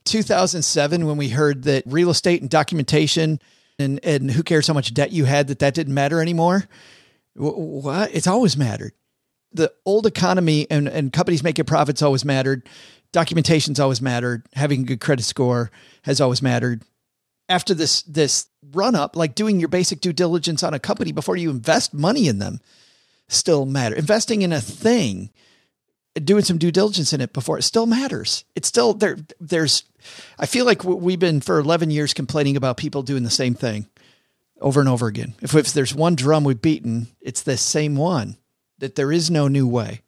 [0.06, 3.40] 2007 when we heard that real estate and documentation
[3.78, 6.68] and, and who cares how much debt you had that that didn't matter anymore.
[7.36, 8.14] What?
[8.14, 8.94] It's always mattered.
[9.52, 12.68] The old economy and, and companies making profits always mattered.
[13.14, 14.46] Documentation's always mattered.
[14.54, 15.72] Having a good credit score
[16.04, 16.84] has always mattered
[17.48, 21.38] after this this run up, like doing your basic due diligence on a company before
[21.38, 22.60] you invest money in them,
[23.28, 23.96] still matter.
[23.96, 25.30] Investing in a thing,
[26.16, 28.44] doing some due diligence in it before it still matters.
[28.56, 29.18] It's still there.
[29.40, 29.84] There's,
[30.40, 33.88] I feel like we've been for eleven years complaining about people doing the same thing
[34.62, 35.36] over and over again.
[35.42, 38.38] If, if there's one drum we've beaten, it's the same one.
[38.80, 40.02] That there is no new way.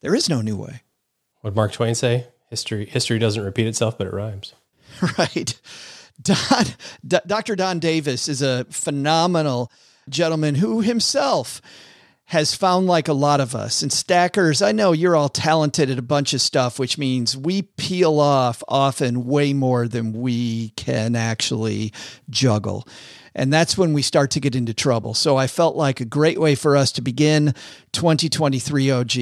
[0.00, 0.82] There is no new way.
[1.42, 2.26] What Mark Twain say?
[2.48, 4.54] History history doesn't repeat itself, but it rhymes.
[5.18, 5.60] Right.
[6.22, 6.64] Don,
[7.06, 7.56] D- Dr.
[7.56, 9.70] Don Davis is a phenomenal
[10.08, 11.60] gentleman who himself
[12.26, 13.82] has found like a lot of us.
[13.82, 17.62] And stackers, I know you're all talented at a bunch of stuff, which means we
[17.62, 21.92] peel off often way more than we can actually
[22.28, 22.86] juggle.
[23.32, 25.14] And that's when we start to get into trouble.
[25.14, 27.54] So I felt like a great way for us to begin
[27.92, 29.12] 2023 OG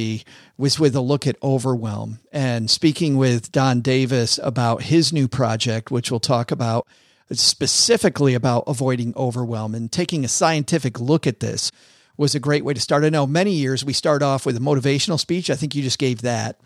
[0.56, 5.90] was with a look at overwhelm and speaking with Don Davis about his new project,
[5.90, 6.86] which we'll talk about
[7.32, 11.72] specifically about avoiding overwhelm and taking a scientific look at this
[12.16, 13.04] was a great way to start.
[13.04, 15.50] I know many years we start off with a motivational speech.
[15.50, 16.58] I think you just gave that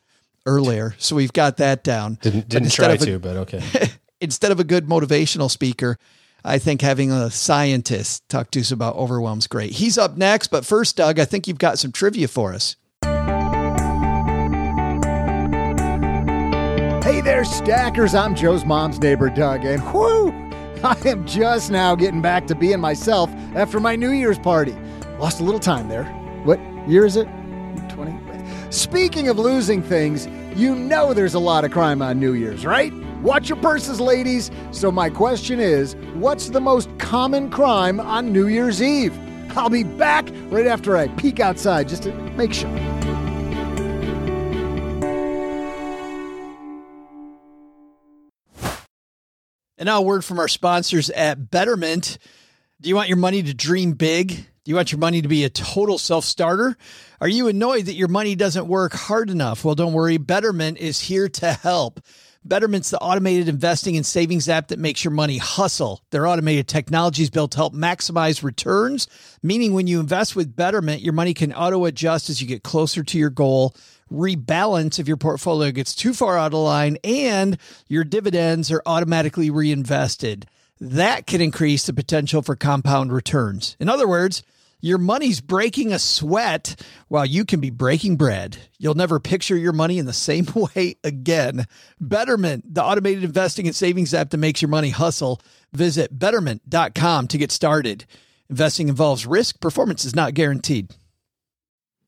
[0.46, 0.94] earlier.
[0.98, 2.18] So we've got that down.
[2.20, 3.62] Didn't, didn't try a, to, but okay.
[4.20, 5.98] instead of a good motivational speaker,
[6.44, 9.72] I think having a scientist talk to us about overwhelm's great.
[9.72, 12.76] He's up next, but first, Doug, I think you've got some trivia for us.
[17.02, 18.14] Hey there, stackers.
[18.14, 20.30] I'm Joe's mom's neighbor, Doug, and whoo,
[20.84, 24.76] I am just now getting back to being myself after my New Year's party.
[25.18, 26.04] Lost a little time there.
[26.44, 27.26] What year is it?
[27.88, 28.16] 20?
[28.70, 32.92] Speaking of losing things, you know there's a lot of crime on New Year's, right?
[33.20, 34.52] Watch your purses, ladies.
[34.70, 39.12] So, my question is what's the most common crime on New Year's Eve?
[39.56, 42.70] I'll be back right after I peek outside just to make sure.
[49.78, 52.18] And now a word from our sponsors at Betterment.
[52.80, 54.46] Do you want your money to dream big?
[54.68, 56.76] You want your money to be a total self starter?
[57.22, 59.64] Are you annoyed that your money doesn't work hard enough?
[59.64, 60.18] Well, don't worry.
[60.18, 62.02] Betterment is here to help.
[62.44, 66.02] Betterment's the automated investing and savings app that makes your money hustle.
[66.10, 69.08] Their automated technology is built to help maximize returns,
[69.42, 73.02] meaning when you invest with Betterment, your money can auto adjust as you get closer
[73.02, 73.74] to your goal
[74.12, 77.56] rebalance if your portfolio gets too far out of line and
[77.88, 80.44] your dividends are automatically reinvested.
[80.78, 83.74] That can increase the potential for compound returns.
[83.80, 84.42] In other words,
[84.80, 88.56] your money's breaking a sweat while you can be breaking bread.
[88.78, 91.66] You'll never picture your money in the same way again.
[92.00, 95.40] Betterment, the automated investing and savings app that makes your money hustle.
[95.72, 98.04] Visit betterment.com to get started.
[98.48, 100.94] Investing involves risk, performance is not guaranteed.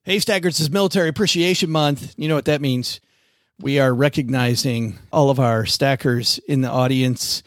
[0.04, 2.14] Hey, Stackers, is Military Appreciation Month.
[2.16, 3.00] You know what that means.
[3.60, 7.42] We are recognizing all of our stackers in the audience.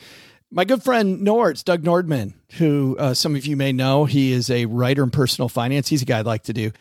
[0.56, 4.52] My good friend Nords, Doug Nordman, who uh, some of you may know, he is
[4.52, 5.88] a writer in personal finance.
[5.88, 6.72] He's a guy I'd like to do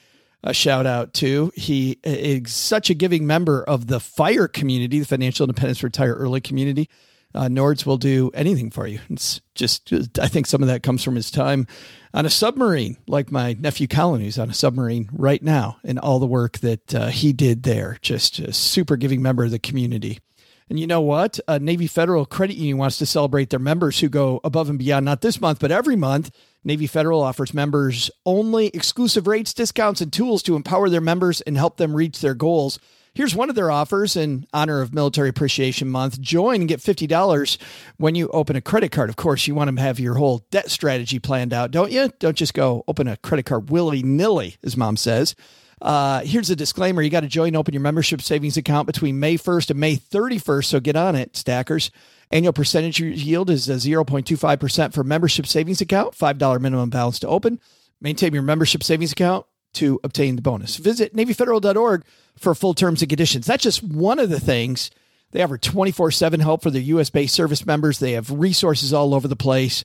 [0.44, 1.50] a shout out to.
[1.56, 6.42] He is such a giving member of the FIRE community, the Financial Independence Retire Early
[6.42, 6.90] community
[7.34, 9.00] uh, Nords will do anything for you.
[9.08, 11.66] It's just, I think some of that comes from his time
[12.12, 16.18] on a submarine, like my nephew Colin, who's on a submarine right now, and all
[16.18, 17.98] the work that uh, he did there.
[18.02, 20.20] Just a super giving member of the community.
[20.68, 21.38] And you know what?
[21.60, 25.20] Navy Federal Credit Union wants to celebrate their members who go above and beyond, not
[25.20, 26.30] this month, but every month.
[26.64, 31.56] Navy Federal offers members only exclusive rates, discounts, and tools to empower their members and
[31.56, 32.78] help them reach their goals.
[33.14, 36.18] Here's one of their offers in honor of Military Appreciation Month.
[36.18, 37.58] Join and get $50
[37.98, 39.10] when you open a credit card.
[39.10, 42.10] Of course, you want to have your whole debt strategy planned out, don't you?
[42.20, 45.34] Don't just go open a credit card willy nilly, as mom says.
[45.82, 49.18] Uh, here's a disclaimer you got to join and open your membership savings account between
[49.18, 50.64] May 1st and May 31st.
[50.66, 51.90] So get on it, stackers.
[52.30, 57.58] Annual percentage yield is 0.25% for membership savings account, $5 minimum balance to open.
[58.00, 60.76] Maintain your membership savings account to obtain the bonus.
[60.76, 62.04] Visit NavyFederal.org
[62.36, 63.46] for full terms and conditions.
[63.46, 64.92] That's just one of the things.
[65.32, 67.98] They offer 24 7 help for their US based service members.
[67.98, 69.84] They have resources all over the place.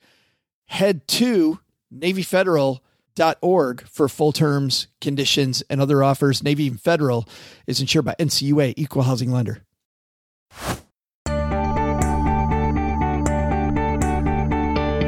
[0.65, 1.59] Head to
[3.17, 6.43] NavyFederal.org for full terms, conditions, and other offers.
[6.43, 7.27] Navy Federal
[7.65, 9.61] is insured by NCUA, Equal Housing Lender.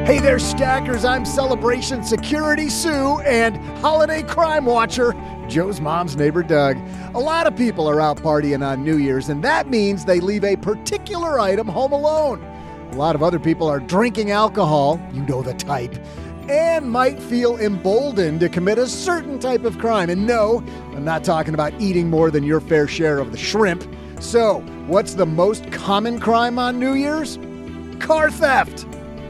[0.06, 1.06] Hey there, stackers.
[1.06, 5.13] I'm Celebration Security Sue and Holiday Crime Watcher,
[5.48, 6.78] Joe's mom's neighbor Doug.
[7.13, 10.43] A lot of people are out partying on New Year's, and that means they leave
[10.43, 12.43] a particular item home alone.
[12.91, 15.95] A lot of other people are drinking alcohol, you know the type,
[16.49, 20.09] and might feel emboldened to commit a certain type of crime.
[20.09, 20.63] And no,
[20.95, 23.85] I'm not talking about eating more than your fair share of the shrimp.
[24.19, 27.38] So, what's the most common crime on New Year's?
[27.99, 28.85] Car theft.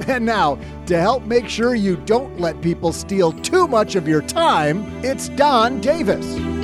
[0.08, 4.22] And now, to help make sure you don't let people steal too much of your
[4.22, 6.59] time, it's Don Davis.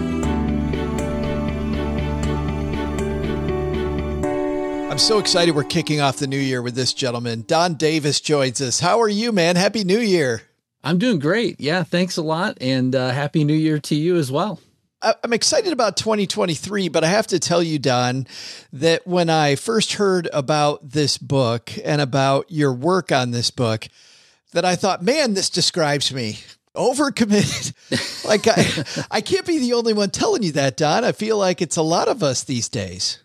[4.96, 7.44] I'm so excited we're kicking off the new year with this gentleman.
[7.46, 8.80] Don Davis joins us.
[8.80, 9.58] How are you, man?
[9.58, 10.44] Happy New Year.
[10.86, 11.60] I'm doing great.
[11.60, 12.58] Yeah, thanks a lot.
[12.62, 14.62] And uh, Happy New Year to you as well.
[15.02, 18.26] I'm excited about 2023, but I have to tell you, Don,
[18.72, 23.90] that when I first heard about this book and about your work on this book,
[24.54, 26.40] that I thought, man, this describes me.
[26.74, 28.24] Overcommitted.
[28.26, 31.04] like I, I can't be the only one telling you that, Don.
[31.04, 33.20] I feel like it's a lot of us these days.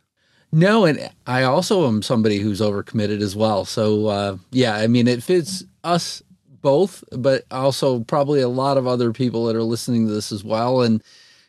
[0.52, 3.64] No, and I also am somebody who's overcommitted as well.
[3.64, 6.22] So uh, yeah, I mean, it fits us
[6.60, 10.42] both, but also probably a lot of other people that are listening to this as
[10.42, 10.82] well.
[10.82, 11.02] And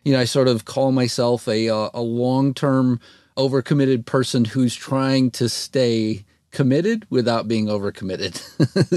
[0.03, 2.99] you know, I sort of call myself a uh, a long term
[3.37, 8.35] overcommitted person who's trying to stay committed without being overcommitted.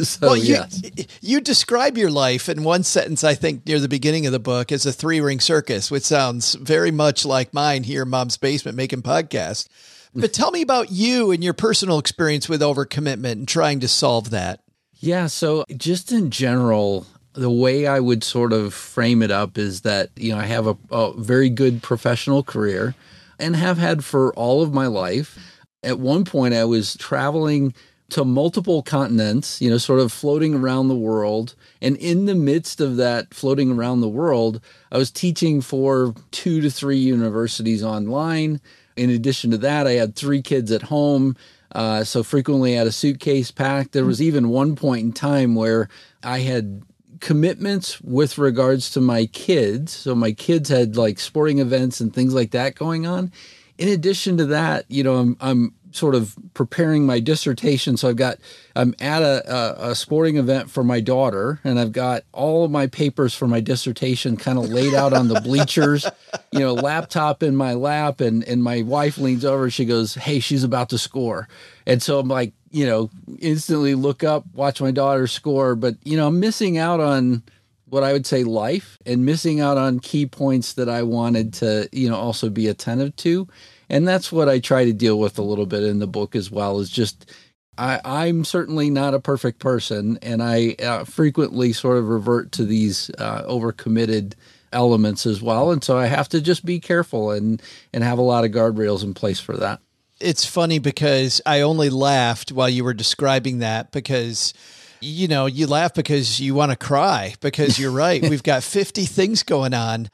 [0.04, 0.82] so well, you, yes.
[1.20, 4.72] you describe your life in one sentence, I think, near the beginning of the book
[4.72, 8.76] as a three ring circus, which sounds very much like mine here in Mom's Basement
[8.76, 9.68] making podcasts.
[10.14, 14.30] But tell me about you and your personal experience with overcommitment and trying to solve
[14.30, 14.60] that.
[14.94, 15.26] Yeah.
[15.26, 20.10] So, just in general, the way I would sort of frame it up is that,
[20.16, 22.94] you know, I have a, a very good professional career
[23.38, 25.38] and have had for all of my life.
[25.82, 27.74] At one point, I was traveling
[28.10, 31.54] to multiple continents, you know, sort of floating around the world.
[31.82, 34.60] And in the midst of that floating around the world,
[34.92, 38.60] I was teaching for two to three universities online.
[38.96, 41.36] In addition to that, I had three kids at home.
[41.72, 43.92] Uh, so frequently had a suitcase packed.
[43.92, 45.88] There was even one point in time where
[46.22, 46.82] I had
[47.20, 49.92] commitments with regards to my kids.
[49.92, 53.32] So my kids had like sporting events and things like that going on.
[53.76, 57.96] In addition to that, you know, I'm I'm sort of preparing my dissertation.
[57.96, 58.38] So I've got,
[58.74, 62.72] I'm at a, a, a, sporting event for my daughter, and I've got all of
[62.72, 66.04] my papers for my dissertation kind of laid out on the bleachers,
[66.50, 70.40] you know, laptop in my lap, and and my wife leans over, she goes, "Hey,
[70.40, 71.48] she's about to score,"
[71.86, 76.16] and so I'm like, you know, instantly look up, watch my daughter score, but you
[76.16, 77.44] know, I'm missing out on
[77.86, 81.88] what I would say life and missing out on key points that I wanted to,
[81.92, 83.46] you know, also be attentive to.
[83.88, 86.50] And that's what I try to deal with a little bit in the book as
[86.50, 87.30] well is just
[87.76, 92.64] I, I'm certainly not a perfect person, and I uh, frequently sort of revert to
[92.64, 94.34] these uh, overcommitted
[94.72, 97.60] elements as well, and so I have to just be careful and
[97.92, 99.80] and have a lot of guardrails in place for that.
[100.20, 104.54] It's funny because I only laughed while you were describing that because
[105.00, 108.22] you know, you laugh because you want to cry because you're right.
[108.30, 110.08] We've got 50 things going on.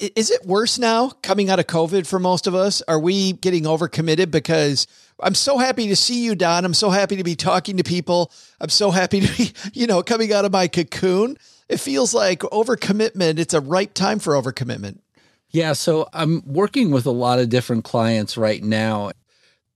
[0.00, 2.80] Is it worse now coming out of COVID for most of us?
[2.88, 4.30] Are we getting overcommitted?
[4.30, 4.86] Because
[5.22, 6.64] I'm so happy to see you, Don.
[6.64, 8.32] I'm so happy to be talking to people.
[8.62, 11.36] I'm so happy to be, you know, coming out of my cocoon.
[11.68, 13.38] It feels like overcommitment.
[13.38, 15.00] It's a right time for overcommitment.
[15.50, 15.74] Yeah.
[15.74, 19.10] So I'm working with a lot of different clients right now.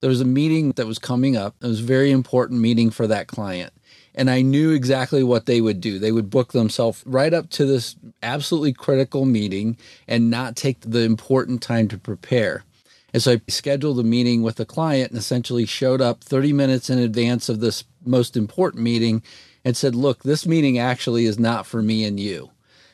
[0.00, 1.54] There was a meeting that was coming up.
[1.62, 3.74] It was a very important meeting for that client
[4.14, 5.98] and I knew exactly what they would do.
[5.98, 11.00] They would book themselves right up to this absolutely critical meeting and not take the
[11.00, 12.64] important time to prepare.
[13.12, 16.90] And so I scheduled a meeting with the client and essentially showed up 30 minutes
[16.90, 19.22] in advance of this most important meeting
[19.64, 22.50] and said, Look, this meeting actually is not for me and you.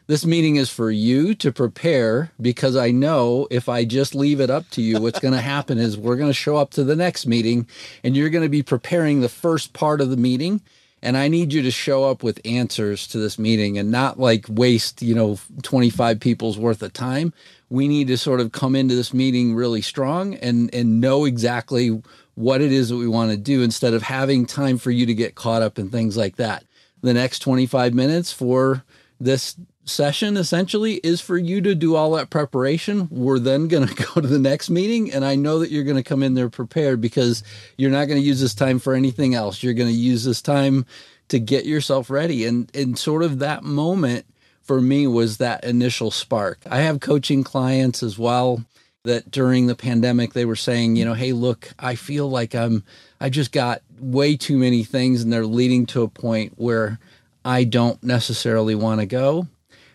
[0.06, 4.50] This meeting is for you to prepare because I know if I just leave it
[4.50, 6.96] up to you, what's going to happen is we're going to show up to the
[6.96, 7.68] next meeting
[8.02, 10.62] and you're going to be preparing the first part of the meeting
[11.02, 14.44] and I need you to show up with answers to this meeting and not like
[14.48, 17.32] waste, you know, 25 people's worth of time.
[17.70, 22.02] We need to sort of come into this meeting really strong and and know exactly
[22.34, 25.14] what it is that we want to do instead of having time for you to
[25.14, 26.64] get caught up in things like that.
[27.02, 28.84] The next 25 minutes for
[29.18, 29.56] this
[29.90, 33.08] session essentially is for you to do all that preparation.
[33.10, 35.12] We're then going to go to the next meeting.
[35.12, 37.42] And I know that you're going to come in there prepared because
[37.76, 39.62] you're not going to use this time for anything else.
[39.62, 40.86] You're going to use this time
[41.28, 42.44] to get yourself ready.
[42.44, 44.26] And, and sort of that moment
[44.62, 46.60] for me was that initial spark.
[46.70, 48.64] I have coaching clients as well
[49.04, 52.84] that during the pandemic they were saying, you know, hey, look, I feel like I'm,
[53.20, 56.98] I just got way too many things and they're leading to a point where
[57.44, 59.46] I don't necessarily want to go.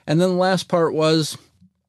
[0.07, 1.37] And then the last part was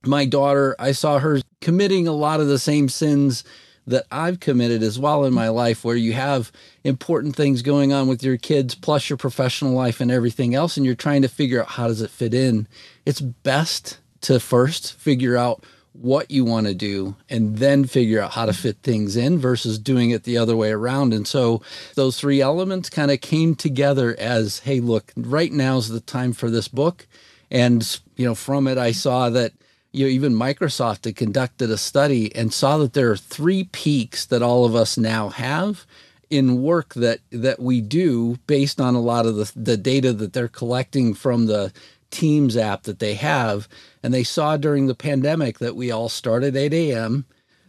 [0.04, 3.44] my daughter, I saw her committing a lot of the same sins
[3.86, 6.50] that I've committed as well in my life, where you have
[6.82, 10.84] important things going on with your kids, plus your professional life and everything else, and
[10.84, 12.66] you're trying to figure out how does it fit in.
[13.04, 18.32] It's best to first figure out what you want to do and then figure out
[18.32, 21.14] how to fit things in versus doing it the other way around.
[21.14, 21.62] And so
[21.94, 26.32] those three elements kind of came together as, hey, look, right now is the time
[26.32, 27.06] for this book.
[27.51, 29.53] And, you know, from it, I saw that,
[29.92, 34.26] you know, even Microsoft had conducted a study and saw that there are three peaks
[34.26, 35.86] that all of us now have
[36.28, 40.32] in work that that we do based on a lot of the, the data that
[40.32, 41.72] they're collecting from the
[42.11, 43.68] Teams app that they have.
[44.03, 47.26] And they saw during the pandemic that we all start at 8 a.m.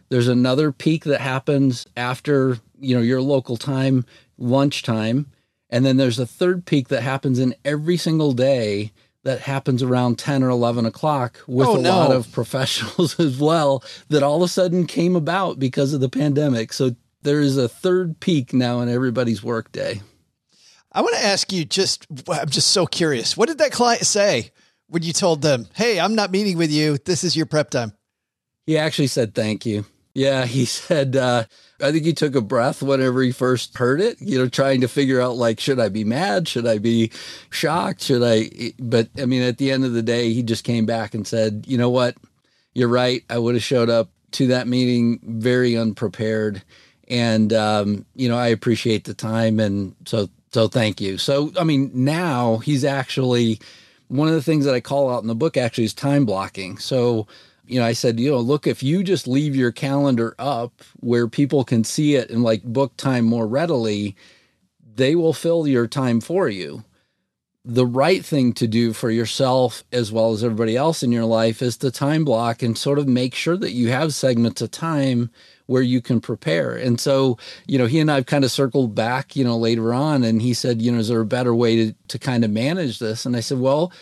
[0.08, 4.04] There's another peak that happens after, you know, your local time,
[4.38, 5.26] lunchtime.
[5.70, 8.92] And then there's a third peak that happens in every single day
[9.28, 11.90] that happens around 10 or 11 o'clock with oh, a no.
[11.90, 16.08] lot of professionals as well that all of a sudden came about because of the
[16.08, 16.72] pandemic.
[16.72, 20.00] So there is a third peak now in everybody's workday.
[20.92, 23.36] I want to ask you just, I'm just so curious.
[23.36, 24.50] What did that client say
[24.86, 26.96] when you told them, hey, I'm not meeting with you?
[26.96, 27.92] This is your prep time?
[28.64, 29.84] He actually said, thank you.
[30.14, 31.44] Yeah, he said, uh,
[31.80, 34.88] I think he took a breath whenever he first heard it, you know, trying to
[34.88, 36.48] figure out like, should I be mad?
[36.48, 37.12] Should I be
[37.50, 38.02] shocked?
[38.02, 38.72] Should I?
[38.78, 41.64] But I mean, at the end of the day, he just came back and said,
[41.68, 42.16] you know what?
[42.74, 43.22] You're right.
[43.30, 46.62] I would have showed up to that meeting very unprepared.
[47.08, 49.58] And, um, you know, I appreciate the time.
[49.60, 51.16] And so, so thank you.
[51.16, 53.60] So, I mean, now he's actually,
[54.08, 56.76] one of the things that I call out in the book actually is time blocking.
[56.78, 57.26] So,
[57.68, 61.28] you know, I said, you know, look, if you just leave your calendar up where
[61.28, 64.16] people can see it and like book time more readily,
[64.94, 66.84] they will fill your time for you.
[67.64, 71.60] The right thing to do for yourself as well as everybody else in your life
[71.60, 75.30] is to time block and sort of make sure that you have segments of time
[75.66, 76.74] where you can prepare.
[76.74, 80.24] And so, you know, he and I've kind of circled back, you know, later on
[80.24, 82.98] and he said, you know, is there a better way to, to kind of manage
[82.98, 83.26] this?
[83.26, 83.92] And I said, well,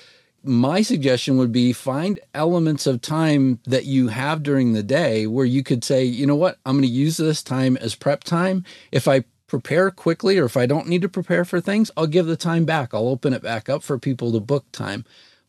[0.47, 5.45] my suggestion would be find elements of time that you have during the day where
[5.45, 8.65] you could say, you know what, I'm going to use this time as prep time.
[8.93, 12.27] If I prepare quickly or if I don't need to prepare for things, I'll give
[12.27, 12.95] the time back.
[12.95, 15.05] I'll open it back up for people to book time.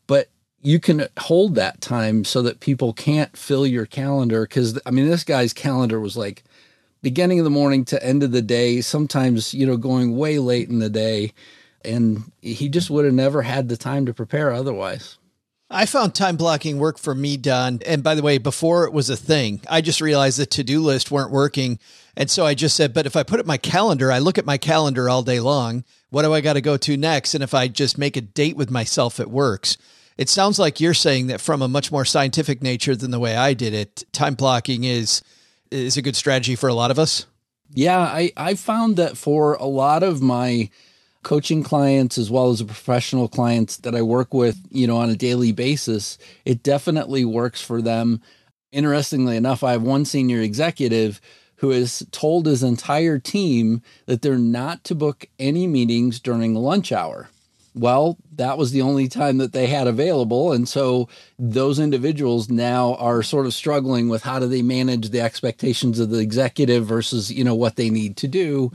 [0.06, 0.28] But
[0.60, 4.46] you can hold that time so that people can't fill your calendar.
[4.46, 6.42] Cause I mean, this guy's calendar was like
[7.02, 10.68] beginning of the morning to end of the day, sometimes, you know, going way late
[10.68, 11.32] in the day.
[11.84, 15.18] And he just would have never had the time to prepare otherwise.
[15.70, 17.80] I found time blocking work for me, Don.
[17.84, 20.80] And by the way, before it was a thing, I just realized the to do
[20.80, 21.78] list weren't working.
[22.16, 24.46] And so I just said, but if I put it my calendar, I look at
[24.46, 25.84] my calendar all day long.
[26.08, 27.34] What do I got to go to next?
[27.34, 29.76] And if I just make a date with myself, it works.
[30.16, 33.36] It sounds like you're saying that from a much more scientific nature than the way
[33.36, 35.22] I did it, time blocking is
[35.70, 37.26] is a good strategy for a lot of us.
[37.74, 40.70] Yeah, I, I found that for a lot of my
[41.22, 45.10] coaching clients as well as the professional clients that I work with, you know, on
[45.10, 48.20] a daily basis, it definitely works for them.
[48.72, 51.20] Interestingly enough, I have one senior executive
[51.56, 56.92] who has told his entire team that they're not to book any meetings during lunch
[56.92, 57.30] hour.
[57.74, 60.52] Well, that was the only time that they had available.
[60.52, 61.08] And so
[61.38, 66.10] those individuals now are sort of struggling with how do they manage the expectations of
[66.10, 68.72] the executive versus, you know, what they need to do.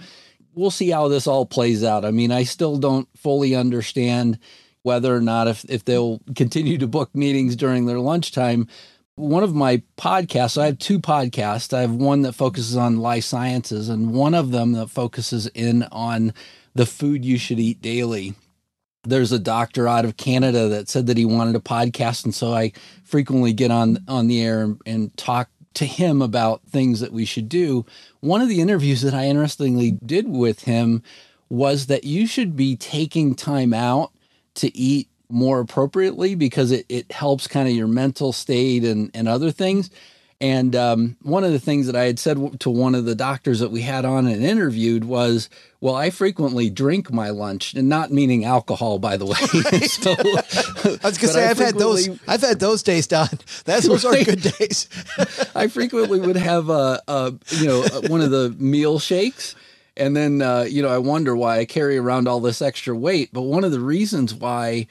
[0.56, 2.06] We'll see how this all plays out.
[2.06, 4.39] I mean, I still don't fully understand
[4.84, 8.68] whether or not if, if they'll continue to book meetings during their lunchtime
[9.16, 11.74] one of my podcasts, I have two podcasts.
[11.74, 15.84] I have one that focuses on life sciences and one of them that focuses in
[15.91, 16.34] on
[16.74, 18.34] the food you should eat daily.
[19.04, 22.24] There's a doctor out of Canada that said that he wanted a podcast.
[22.24, 22.72] And so I
[23.04, 27.26] frequently get on, on the air and, and talk to him about things that we
[27.26, 27.86] should do.
[28.19, 31.03] One of the interviews that I interestingly did with him
[31.49, 34.11] was that you should be taking time out
[34.55, 39.28] to eat more appropriately because it, it helps kind of your mental state and, and
[39.28, 39.89] other things.
[40.41, 43.59] And um, one of the things that I had said to one of the doctors
[43.59, 48.11] that we had on and interviewed was, "Well, I frequently drink my lunch, and not
[48.11, 49.36] meaning alcohol, by the way."
[49.88, 52.09] so, I was going to say I've had those.
[52.27, 53.29] I've had those days, Don.
[53.65, 54.21] That's those right.
[54.21, 54.89] are good days.
[55.55, 59.55] I frequently would have a, a you know one of the meal shakes,
[59.95, 63.29] and then uh, you know I wonder why I carry around all this extra weight.
[63.31, 64.88] But one of the reasons why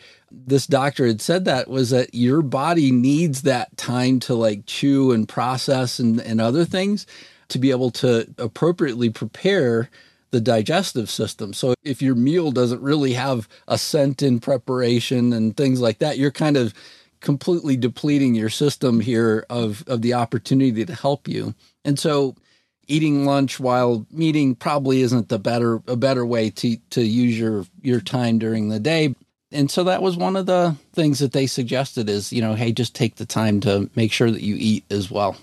[0.46, 5.12] this doctor had said that was that your body needs that time to like chew
[5.12, 7.06] and process and, and other things
[7.48, 9.90] to be able to appropriately prepare
[10.30, 11.52] the digestive system.
[11.52, 16.16] So if your meal doesn't really have a scent in preparation and things like that,
[16.16, 16.72] you're kind of
[17.20, 21.54] completely depleting your system here of, of the opportunity to help you.
[21.84, 22.34] And so
[22.88, 27.64] eating lunch while meeting probably isn't the better a better way to to use your
[27.80, 29.14] your time during the day
[29.52, 32.72] and so that was one of the things that they suggested is, you know, hey,
[32.72, 35.36] just take the time to make sure that you eat as well.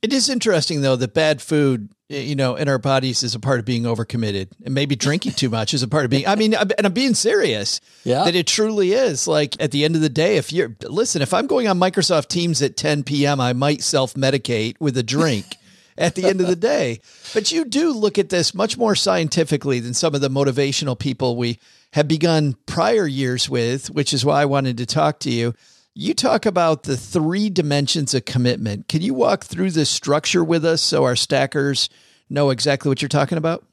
[0.00, 3.40] It is interesting though that bad food, eh, you know, in our bodies is a
[3.40, 6.26] part of being overcommitted, and maybe drinking too much is a part of being.
[6.26, 7.80] I mean, and I'm being serious.
[8.04, 9.26] Yeah, that it truly is.
[9.26, 12.28] Like at the end of the day, if you're listen, if I'm going on Microsoft
[12.28, 15.46] Teams at 10 p.m., I might self medicate with a drink.
[15.98, 17.00] at the end of the day,
[17.34, 21.34] but you do look at this much more scientifically than some of the motivational people
[21.34, 21.58] we
[21.98, 25.52] have begun prior years with, which is why I wanted to talk to you.
[25.94, 28.86] You talk about the three dimensions of commitment.
[28.86, 31.90] Can you walk through the structure with us so our stackers
[32.30, 33.64] know exactly what you're talking about?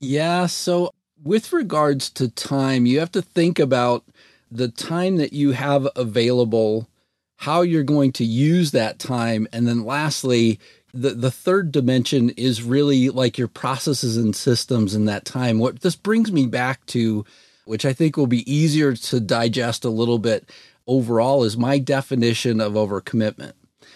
[0.00, 0.46] Yeah.
[0.46, 0.90] So,
[1.22, 4.04] with regards to time, you have to think about
[4.50, 6.88] the time that you have available,
[7.36, 9.46] how you're going to use that time.
[9.52, 10.60] And then, lastly,
[10.94, 15.58] the, the third dimension is really like your processes and systems in that time.
[15.58, 17.26] What this brings me back to
[17.66, 20.50] which I think will be easier to digest a little bit
[20.86, 23.52] overall, is my definition of overcommitment.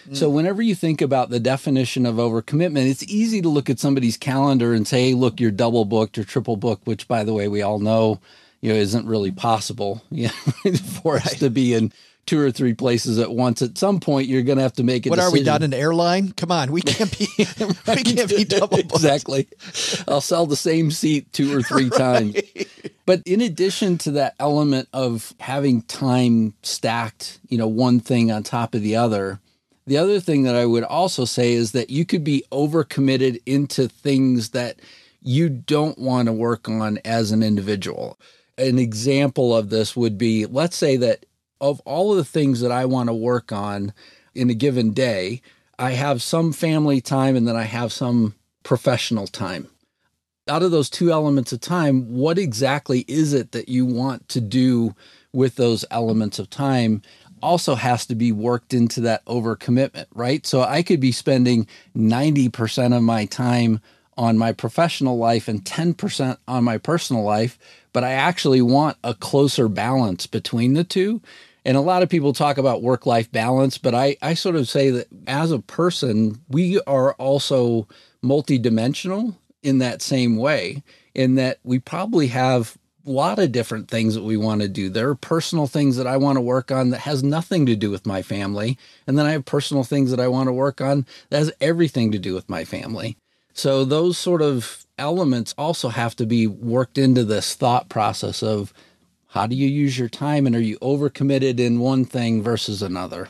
[0.09, 0.15] Mm.
[0.15, 4.17] So, whenever you think about the definition of overcommitment, it's easy to look at somebody's
[4.17, 7.47] calendar and say, hey, look, you're double booked or triple booked, which, by the way,
[7.47, 8.19] we all know
[8.61, 11.91] you know isn't really possible you know, for us to be in
[12.25, 13.61] two or three places at once.
[13.61, 15.09] At some point, you're going to have to make a.
[15.09, 15.33] What decision.
[15.33, 16.31] are we not an airline?
[16.33, 17.27] Come on, we can't be.
[17.37, 18.91] we can't be double booked.
[18.95, 19.47] exactly.
[20.07, 22.35] I'll sell the same seat two or three times.
[23.05, 28.43] But in addition to that element of having time stacked, you know, one thing on
[28.43, 29.39] top of the other.
[29.87, 33.87] The other thing that I would also say is that you could be overcommitted into
[33.87, 34.79] things that
[35.23, 38.17] you don't want to work on as an individual.
[38.57, 41.25] An example of this would be let's say that
[41.61, 43.93] of all of the things that I want to work on
[44.33, 45.41] in a given day,
[45.77, 49.67] I have some family time and then I have some professional time.
[50.49, 54.41] out of those two elements of time, what exactly is it that you want to
[54.41, 54.95] do
[55.31, 57.01] with those elements of time?
[57.41, 60.45] Also has to be worked into that overcommitment, right?
[60.45, 63.79] So I could be spending 90% of my time
[64.17, 67.57] on my professional life and 10% on my personal life,
[67.93, 71.21] but I actually want a closer balance between the two.
[71.63, 74.67] And a lot of people talk about work life balance, but I, I sort of
[74.67, 77.87] say that as a person, we are also
[78.23, 80.83] multidimensional in that same way,
[81.13, 84.89] in that we probably have a lot of different things that we want to do.
[84.89, 87.89] There are personal things that I want to work on that has nothing to do
[87.89, 88.77] with my family.
[89.07, 92.11] And then I have personal things that I want to work on that has everything
[92.11, 93.17] to do with my family.
[93.53, 98.73] So those sort of elements also have to be worked into this thought process of
[99.31, 103.29] how do you use your time and are you overcommitted in one thing versus another?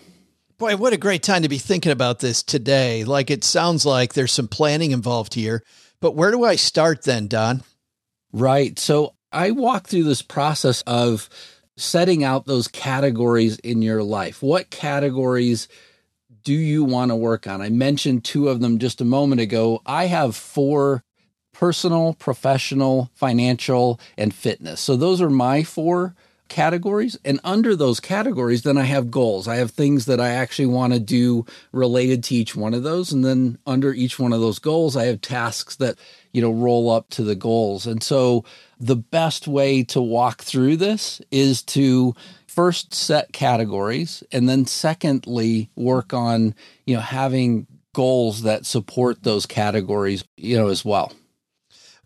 [0.58, 3.04] Boy, what a great time to be thinking about this today.
[3.04, 5.62] Like it sounds like there's some planning involved here.
[6.00, 7.62] But where do I start then, Don?
[8.34, 8.80] Right.
[8.80, 11.30] So I walk through this process of
[11.78, 14.42] setting out those categories in your life.
[14.42, 15.68] What categories
[16.44, 17.62] do you want to work on?
[17.62, 19.84] I mentioned two of them just a moment ago.
[19.86, 21.04] I have four
[21.62, 24.82] personal, professional, financial, and fitness.
[24.82, 26.16] So those are my four
[26.50, 27.20] categories.
[27.24, 29.48] And under those categories, then I have goals.
[29.48, 33.12] I have things that I actually want to do related to each one of those.
[33.12, 36.00] And then under each one of those goals, I have tasks that,
[36.32, 37.86] you know, roll up to the goals.
[37.86, 38.44] And so
[38.80, 42.16] the best way to walk through this is to
[42.48, 46.56] first set categories and then secondly work on,
[46.88, 51.14] you know, having goals that support those categories, you know, as well.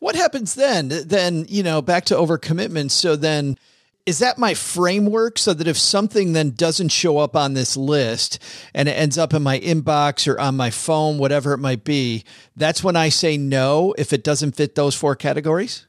[0.06, 0.89] What happens then?
[0.89, 2.91] Then, you know, back to overcommitment.
[2.91, 3.58] So then,
[4.06, 8.38] is that my framework so that if something then doesn't show up on this list
[8.76, 12.24] and it ends up in my inbox or on my phone, whatever it might be,
[12.56, 15.88] that's when I say no if it doesn't fit those four categories?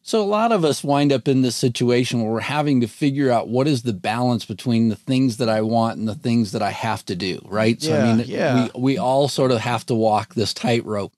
[0.00, 3.30] So, a lot of us wind up in this situation where we're having to figure
[3.30, 6.62] out what is the balance between the things that I want and the things that
[6.62, 7.82] I have to do, right?
[7.82, 8.68] So, yeah, I mean, yeah.
[8.74, 11.12] we, we all sort of have to walk this tightrope.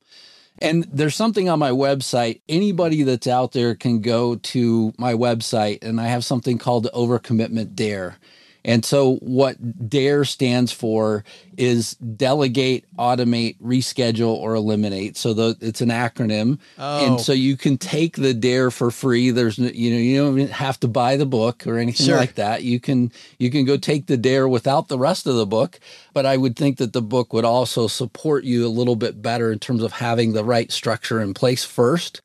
[0.60, 2.40] And there's something on my website.
[2.48, 6.90] Anybody that's out there can go to my website, and I have something called the
[6.90, 8.16] Overcommitment Dare.
[8.64, 11.24] And so, what DARE stands for
[11.56, 15.16] is delegate, automate, reschedule, or eliminate.
[15.16, 16.58] So, the, it's an acronym.
[16.78, 17.06] Oh.
[17.06, 19.30] And so, you can take the DARE for free.
[19.30, 22.16] There's, you know, you don't have to buy the book or anything sure.
[22.16, 22.62] like that.
[22.62, 25.78] You can, you can go take the DARE without the rest of the book.
[26.12, 29.52] But I would think that the book would also support you a little bit better
[29.52, 32.22] in terms of having the right structure in place first.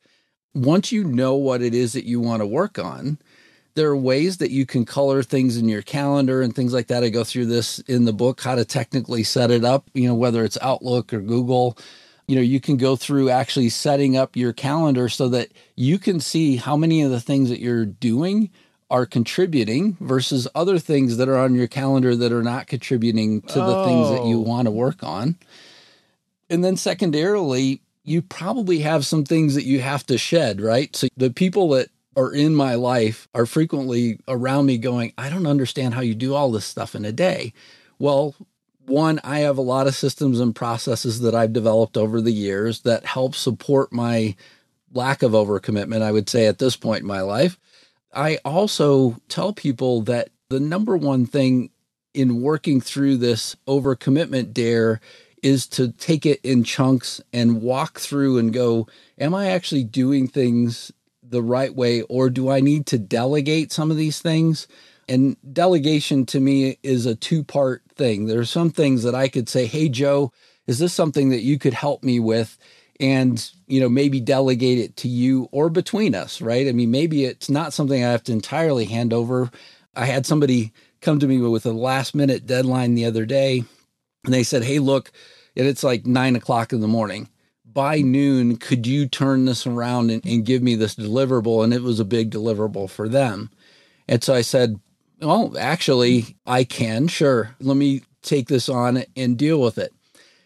[0.56, 3.18] Once you know what it is that you want to work on,
[3.76, 7.04] there are ways that you can color things in your calendar and things like that.
[7.04, 10.16] I go through this in the book, how to technically set it up, you know,
[10.16, 11.78] whether it's Outlook or Google.
[12.28, 16.20] You know, you can go through actually setting up your calendar so that you can
[16.20, 18.50] see how many of the things that you're doing
[18.90, 23.56] are contributing versus other things that are on your calendar that are not contributing to
[23.56, 23.86] the oh.
[23.86, 24.42] things that you oh.
[24.42, 25.36] want to work on.
[26.50, 30.96] And then secondarily, you probably have some things that you have to shed, right?
[30.96, 35.48] So the people that are in my life are frequently around me going, I don't
[35.48, 37.54] understand how you do all this stuff in a day.
[38.00, 38.36] Well,
[38.86, 42.82] one, I have a lot of systems and processes that I've developed over the years
[42.82, 44.36] that help support my
[44.92, 47.58] lack of overcommitment, I would say, at this point in my life.
[48.14, 51.72] I also tell people that the number one thing
[52.14, 55.00] in working through this overcommitment dare
[55.42, 58.88] is to take it in chunks and walk through and go,
[59.18, 60.92] Am I actually doing things
[61.34, 64.68] the right way, or do I need to delegate some of these things?
[65.10, 68.26] And delegation to me is a two part thing.
[68.26, 70.32] There are some things that I could say, Hey, Joe,
[70.66, 72.58] is this something that you could help me with?
[73.00, 76.68] And, you know, maybe delegate it to you or between us, right?
[76.68, 79.50] I mean, maybe it's not something I have to entirely hand over.
[79.96, 80.72] I had somebody
[81.02, 83.64] come to me with a last minute deadline the other day,
[84.24, 85.12] and they said, Hey, look,
[85.58, 87.28] and it's like nine o'clock in the morning
[87.74, 91.64] by noon, could you turn this around and, and give me this deliverable?
[91.64, 93.50] And it was a big deliverable for them.
[94.08, 94.80] And so I said,
[95.22, 97.08] well, actually, I can.
[97.08, 97.56] Sure.
[97.60, 99.94] Let me take this on and deal with it.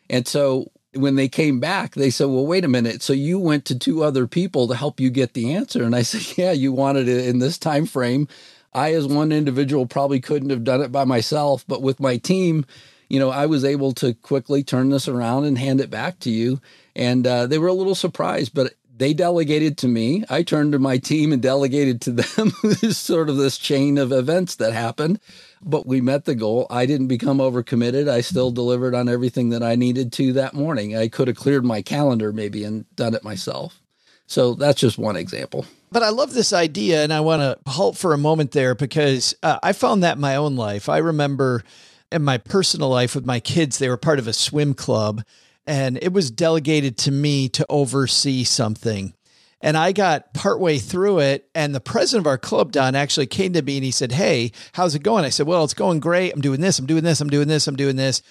[0.10, 3.02] And so when they came back, they said, well, wait a minute.
[3.02, 5.84] So you went to two other people to help you get the answer.
[5.84, 8.28] And I said, yeah, you wanted it in this time frame.
[8.74, 12.66] I, as one individual, probably couldn't have done it by myself, but with my team,
[13.10, 16.30] you know, I was able to quickly turn this around and hand it back to
[16.30, 16.60] you.
[16.98, 20.24] And uh, they were a little surprised, but they delegated to me.
[20.30, 22.50] I turned to my team and delegated to them.
[22.92, 25.20] sort of this chain of events that happened.
[25.62, 26.66] But we met the goal.
[26.70, 28.10] I didn't become overcommitted.
[28.10, 30.98] I still delivered on everything that I needed to that morning.
[30.98, 33.80] I could have cleared my calendar maybe and done it myself.
[34.26, 35.66] So that's just one example.
[35.92, 39.36] But I love this idea, and I want to halt for a moment there because
[39.42, 40.90] uh, I found that in my own life.
[40.90, 41.64] I remember
[42.12, 45.24] in my personal life with my kids, they were part of a swim club,
[45.68, 49.14] and it was delegated to me to oversee something.
[49.60, 53.54] And I got partway through it, and the president of our club, Don, actually came
[53.54, 55.26] to me and he said, Hey, how's it going?
[55.26, 56.34] I said, Well, it's going great.
[56.34, 58.22] I'm doing this, I'm doing this, I'm doing this, I'm doing this.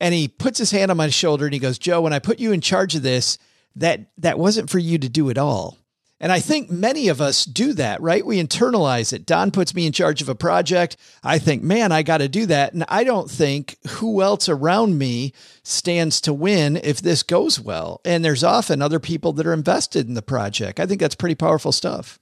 [0.00, 2.38] And he puts his hand on my shoulder and he goes, Joe, when I put
[2.38, 3.38] you in charge of this,
[3.76, 5.78] that that wasn't for you to do at all.
[6.18, 8.24] And I think many of us do that, right?
[8.24, 9.26] We internalize it.
[9.26, 10.96] Don puts me in charge of a project.
[11.22, 12.72] I think, man, I got to do that.
[12.72, 18.00] And I don't think who else around me stands to win if this goes well.
[18.02, 20.80] And there's often other people that are invested in the project.
[20.80, 22.18] I think that's pretty powerful stuff.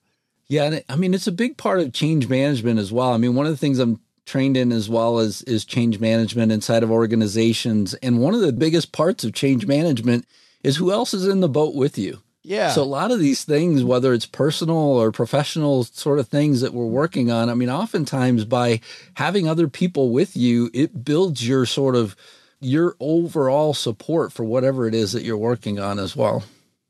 [0.48, 0.64] Yeah.
[0.64, 3.12] And I mean, it's a big part of change management as well.
[3.12, 6.50] I mean, one of the things I'm trained in as well as is change management
[6.50, 7.94] inside of organizations.
[7.94, 10.26] And one of the biggest parts of change management
[10.64, 12.22] is who else is in the boat with you.
[12.44, 12.70] Yeah.
[12.70, 16.74] So a lot of these things, whether it's personal or professional sort of things that
[16.74, 18.80] we're working on, I mean, oftentimes by
[19.14, 22.14] having other people with you, it builds your sort of
[22.60, 26.44] your overall support for whatever it is that you're working on as well.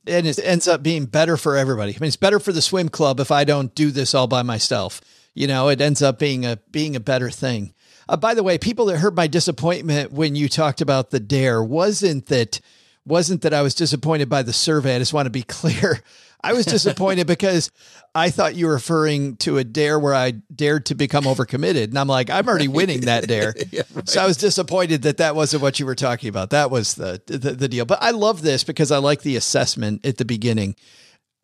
[0.06, 1.92] And it ends up being better for everybody.
[1.92, 4.42] I mean, it's better for the swim club if I don't do this all by
[4.42, 5.00] myself.
[5.34, 7.74] You know, it ends up being a being a better thing.
[8.08, 11.62] Uh, by the way, people that heard my disappointment when you talked about the dare
[11.62, 12.60] wasn't that
[13.06, 14.96] wasn't that I was disappointed by the survey.
[14.96, 16.00] I just want to be clear.
[16.42, 17.70] I was disappointed because
[18.14, 21.84] I thought you were referring to a dare where I dared to become overcommitted.
[21.84, 23.54] And I'm like, I'm already winning that dare.
[23.70, 24.06] yeah, right.
[24.06, 26.50] So I was disappointed that that wasn't what you were talking about.
[26.50, 27.86] That was the, the, the deal.
[27.86, 30.76] But I love this because I like the assessment at the beginning.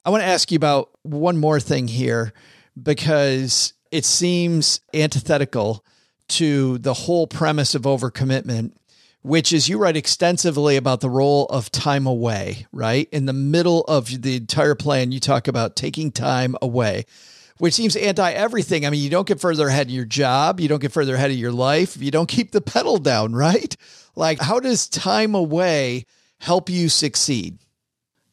[0.05, 2.35] I want to ask you about one more thing here
[2.81, 5.83] because it seems antithetical
[6.29, 8.73] to the whole premise of overcommitment
[9.23, 13.09] which is you write extensively about the role of time away, right?
[13.13, 17.05] In the middle of the entire plan, you talk about taking time away,
[17.59, 18.87] which seems anti everything.
[18.87, 21.31] I mean, you don't get further ahead in your job, you don't get further ahead
[21.31, 23.77] of your life, you don't keep the pedal down, right?
[24.17, 26.07] Like, how does time away
[26.39, 27.59] help you succeed?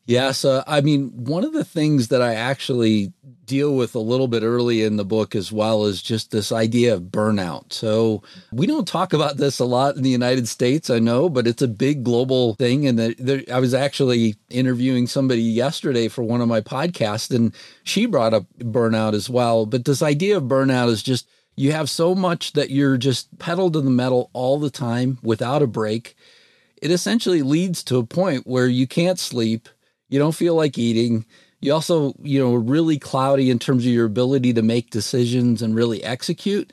[0.07, 3.11] Yeah, so I mean, one of the things that I actually
[3.45, 6.93] deal with a little bit early in the book as well is just this idea
[6.93, 7.73] of burnout.
[7.73, 11.45] So we don't talk about this a lot in the United States, I know, but
[11.45, 12.87] it's a big global thing.
[12.87, 17.53] And there, I was actually interviewing somebody yesterday for one of my podcasts, and
[17.83, 19.65] she brought up burnout as well.
[19.65, 21.27] But this idea of burnout is just
[21.57, 25.61] you have so much that you're just pedal to the metal all the time without
[25.61, 26.15] a break.
[26.81, 29.67] It essentially leads to a point where you can't sleep
[30.09, 31.25] you don't feel like eating.
[31.59, 35.75] You also, you know, really cloudy in terms of your ability to make decisions and
[35.75, 36.71] really execute.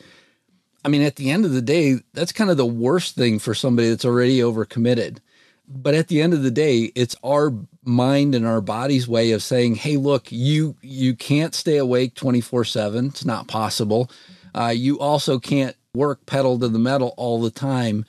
[0.84, 3.54] I mean, at the end of the day, that's kind of the worst thing for
[3.54, 5.18] somebody that's already overcommitted.
[5.66, 7.52] But at the end of the day, it's our
[7.84, 12.42] mind and our body's way of saying, "Hey, look, you you can't stay awake twenty
[12.42, 13.06] four seven.
[13.06, 14.10] It's not possible.
[14.54, 18.04] Uh, you also can't work pedal to the metal all the time."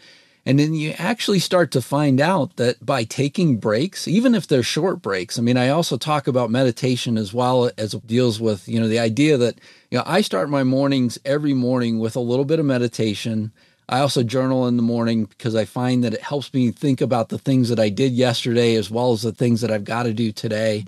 [0.46, 4.62] And then you actually start to find out that by taking breaks, even if they're
[4.62, 8.68] short breaks, I mean, I also talk about meditation as well as it deals with,
[8.68, 9.56] you know, the idea that,
[9.89, 13.52] you know, I start my mornings every morning with a little bit of meditation.
[13.89, 17.30] I also journal in the morning because I find that it helps me think about
[17.30, 20.14] the things that I did yesterday as well as the things that I've got to
[20.14, 20.86] do today.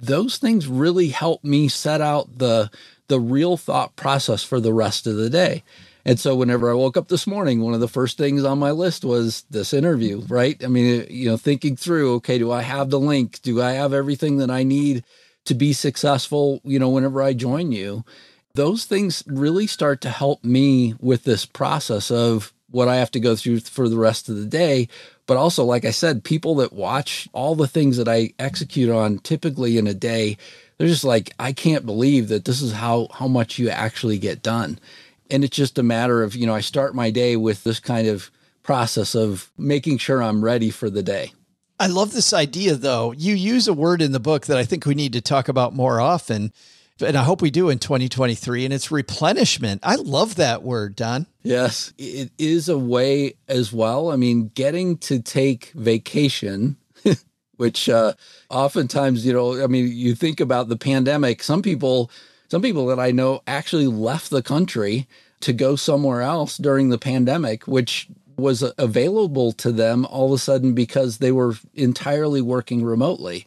[0.00, 2.70] Those things really help me set out the
[3.08, 5.62] the real thought process for the rest of the day.
[6.06, 8.70] And so whenever I woke up this morning, one of the first things on my
[8.70, 10.62] list was this interview, right?
[10.62, 13.42] I mean, you know, thinking through, okay, do I have the link?
[13.42, 15.02] Do I have everything that I need
[15.46, 18.04] to be successful, you know, whenever I join you?
[18.54, 23.20] Those things really start to help me with this process of what I have to
[23.20, 24.88] go through for the rest of the day.
[25.26, 29.18] But also, like I said, people that watch all the things that I execute on
[29.18, 30.36] typically in a day,
[30.78, 34.40] they're just like, I can't believe that this is how, how much you actually get
[34.40, 34.78] done.
[35.30, 38.06] And it's just a matter of, you know, I start my day with this kind
[38.06, 38.30] of
[38.62, 41.32] process of making sure I'm ready for the day.
[41.78, 43.12] I love this idea, though.
[43.12, 45.74] You use a word in the book that I think we need to talk about
[45.74, 46.52] more often.
[47.00, 49.82] And I hope we do in 2023, and it's replenishment.
[49.82, 51.26] I love that word, Don.
[51.42, 54.10] Yes, it is a way as well.
[54.10, 56.78] I mean, getting to take vacation,
[57.56, 58.14] which uh,
[58.48, 62.10] oftentimes, you know, I mean, you think about the pandemic, some people
[62.48, 65.06] some people that I know actually left the country
[65.40, 70.38] to go somewhere else during the pandemic, which was available to them all of a
[70.38, 73.46] sudden because they were entirely working remotely.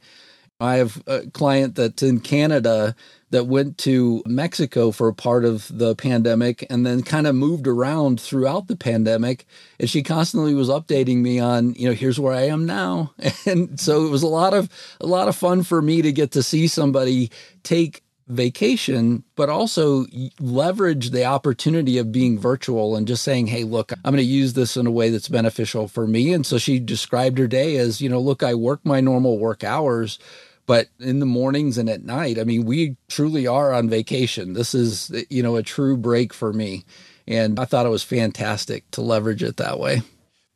[0.61, 2.95] I have a client that's in Canada
[3.29, 7.65] that went to Mexico for a part of the pandemic and then kind of moved
[7.67, 9.45] around throughout the pandemic.
[9.79, 13.13] And she constantly was updating me on, you know, here's where I am now.
[13.45, 14.69] And so it was a lot of
[14.99, 17.31] a lot of fun for me to get to see somebody
[17.63, 20.05] take vacation, but also
[20.39, 24.53] leverage the opportunity of being virtual and just saying, Hey, look, I'm going to use
[24.53, 26.31] this in a way that's beneficial for me.
[26.31, 29.63] And so she described her day as, you know, look, I work my normal work
[29.63, 30.19] hours,
[30.67, 34.53] but in the mornings and at night, I mean, we truly are on vacation.
[34.53, 36.85] This is, you know, a true break for me.
[37.27, 40.03] And I thought it was fantastic to leverage it that way.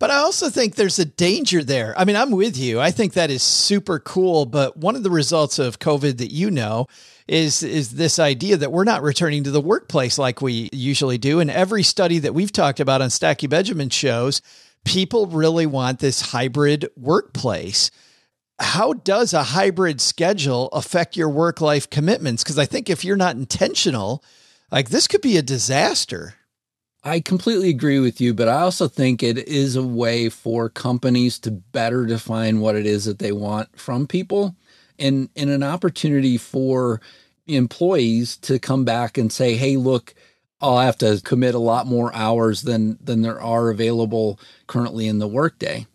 [0.03, 1.97] But I also think there's a danger there.
[1.97, 2.81] I mean, I'm with you.
[2.81, 4.45] I think that is super cool.
[4.45, 6.87] But one of the results of COVID that you know
[7.25, 11.39] is is this idea that we're not returning to the workplace like we usually do.
[11.39, 14.41] And every study that we've talked about on Stacking Benjamins shows
[14.83, 17.89] people really want this hybrid workplace
[18.59, 22.43] how does a hybrid schedule affect your work life commitments?
[22.43, 24.21] Because I think if you're not intentional,
[24.69, 26.35] like this could be a disaster.
[27.03, 31.37] I completely agree with you, but I also think it is a way for companies
[31.39, 34.55] to better define what it is that they want from people
[34.97, 37.01] and, and an opportunity for
[37.45, 40.15] employees to come back and say, hey, look,
[40.61, 45.19] I'll have to commit a lot more hours than than there are available currently in
[45.19, 45.87] the workday.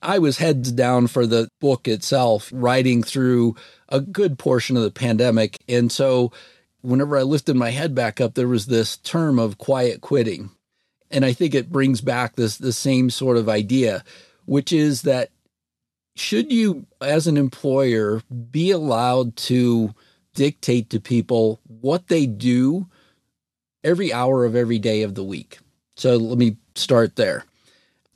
[0.00, 3.56] I was heads down for the book itself, writing through
[3.88, 5.58] a good portion of the pandemic.
[5.68, 6.30] And so
[6.86, 10.50] whenever I lifted my head back up, there was this term of quiet quitting.
[11.10, 14.04] And I think it brings back this the same sort of idea,
[14.44, 15.30] which is that
[16.14, 19.94] should you as an employer be allowed to
[20.34, 22.86] dictate to people what they do
[23.84, 25.58] every hour of every day of the week?
[25.96, 27.44] So let me start there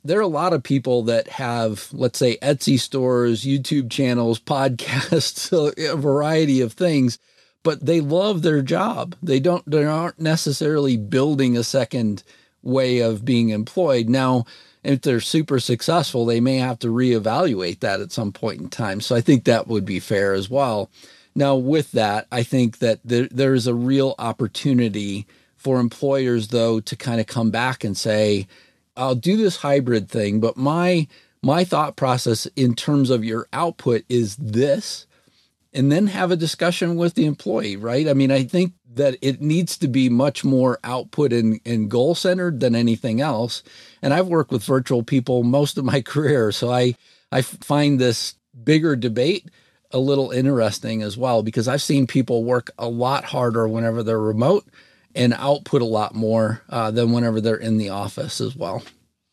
[0.03, 5.51] there are a lot of people that have, let's say, Etsy stores, YouTube channels, podcasts,
[5.77, 7.19] a variety of things,
[7.63, 9.15] but they love their job.
[9.21, 12.23] They don't, they aren't necessarily building a second
[12.63, 14.09] way of being employed.
[14.09, 14.45] Now,
[14.83, 19.01] if they're super successful, they may have to reevaluate that at some point in time.
[19.01, 20.89] So I think that would be fair as well.
[21.35, 26.95] Now, with that, I think that there, there's a real opportunity for employers, though, to
[26.95, 28.47] kind of come back and say,
[28.97, 31.07] I'll do this hybrid thing, but my
[31.43, 35.07] my thought process in terms of your output is this
[35.73, 38.07] and then have a discussion with the employee, right?
[38.07, 42.13] I mean, I think that it needs to be much more output and, and goal
[42.13, 43.63] centered than anything else.
[44.01, 46.95] And I've worked with virtual people most of my career, so I
[47.31, 49.49] I find this bigger debate
[49.91, 54.19] a little interesting as well because I've seen people work a lot harder whenever they're
[54.19, 54.65] remote
[55.15, 58.83] and output a lot more uh, than whenever they're in the office as well.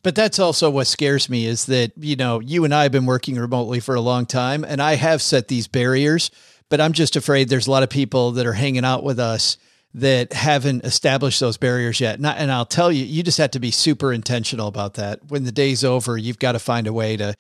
[0.03, 3.07] But that's also what scares me is that, you know, you and I have been
[3.07, 6.31] working remotely for a long time and I have set these barriers,
[6.69, 9.57] but I'm just afraid there's a lot of people that are hanging out with us
[9.95, 12.17] that haven't established those barriers yet.
[12.17, 15.21] And, I, and I'll tell you, you just have to be super intentional about that.
[15.29, 17.35] When the day's over, you've got to find a way to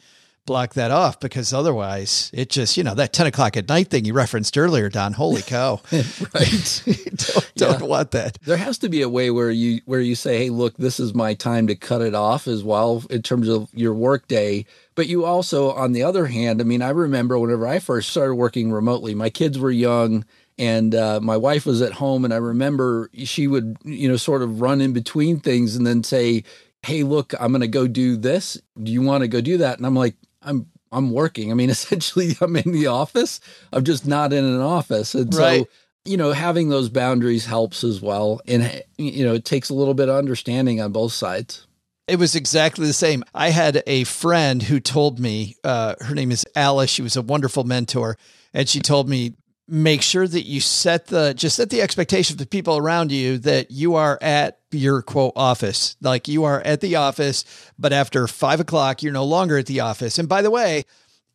[0.49, 4.05] block that off because otherwise it just, you know, that 10 o'clock at night thing
[4.05, 5.81] you referenced earlier, Don, holy cow.
[5.93, 6.83] right.
[7.15, 7.87] don't, don't yeah.
[7.87, 8.39] want that.
[8.43, 11.15] There has to be a way where you, where you say, Hey, look, this is
[11.15, 14.65] my time to cut it off as well in terms of your work day.
[14.95, 18.35] But you also, on the other hand, I mean, I remember whenever I first started
[18.35, 20.25] working remotely, my kids were young
[20.59, 24.43] and uh, my wife was at home and i remember she would you know sort
[24.43, 26.43] of run in between things and then say
[26.83, 29.79] hey look i'm going to go do this do you want to go do that
[29.79, 30.17] and i'm like
[30.49, 31.51] I'm I'm working.
[31.51, 33.41] I mean, essentially, I'm in the office.
[33.73, 35.61] I'm just not in an office, and right.
[35.61, 35.69] so
[36.05, 38.41] you know, having those boundaries helps as well.
[38.47, 41.67] And you know, it takes a little bit of understanding on both sides.
[42.07, 43.23] It was exactly the same.
[43.35, 46.89] I had a friend who told me, uh, her name is Alice.
[46.89, 48.17] She was a wonderful mentor,
[48.55, 49.35] and she told me
[49.69, 53.37] make sure that you set the just set the expectation of the people around you
[53.39, 57.45] that you are at your quote office like you are at the office
[57.79, 60.85] but after five o'clock you're no longer at the office and by the way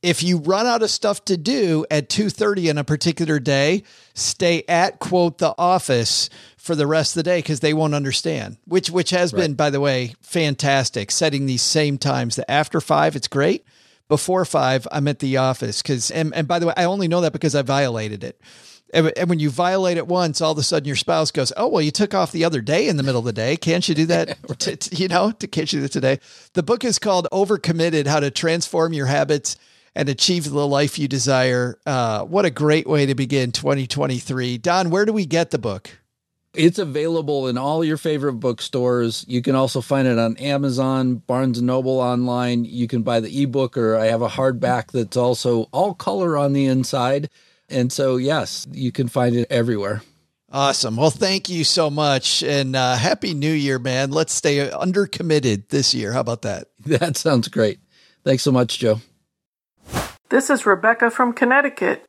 [0.01, 4.63] if you run out of stuff to do at 2.30 on a particular day stay
[4.67, 8.89] at quote the office for the rest of the day because they won't understand which
[8.89, 9.41] which has right.
[9.41, 13.65] been by the way fantastic setting these same times that after five it's great
[14.13, 17.21] before five, I'm at the office because, and, and by the way, I only know
[17.21, 18.39] that because I violated it.
[18.93, 21.67] And, and when you violate it once, all of a sudden your spouse goes, "Oh,
[21.67, 23.57] well, you took off the other day in the middle of the day.
[23.57, 24.37] Can't you do that?
[24.59, 26.19] t- t- you know, to, can't you do that today?"
[26.53, 29.57] The book is called "Overcommitted: How to Transform Your Habits."
[29.95, 31.77] and achieve the life you desire.
[31.85, 34.57] Uh, what a great way to begin 2023.
[34.57, 35.91] Don, where do we get the book?
[36.55, 39.25] It's available in all your favorite bookstores.
[39.27, 42.63] You can also find it on Amazon, Barnes and Noble online.
[42.65, 46.53] You can buy the ebook, or I have a hardback that's also all color on
[46.53, 47.29] the inside.
[47.69, 50.01] And so, yes, you can find it everywhere.
[50.51, 50.97] Awesome.
[50.97, 52.43] Well, thank you so much.
[52.43, 54.11] And uh, Happy New Year, man.
[54.11, 56.13] Let's stay under committed this year.
[56.13, 56.67] How about that?
[56.85, 57.79] That sounds great.
[58.23, 59.01] Thanks so much, Joe.
[60.29, 62.05] This is Rebecca from Connecticut.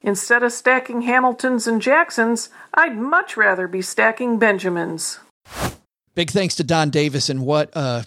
[0.00, 5.18] Instead of stacking Hamiltons and Jacksons, I'd much rather be stacking Benjamins.
[6.14, 7.28] Big thanks to Don Davis.
[7.28, 8.02] And what, uh,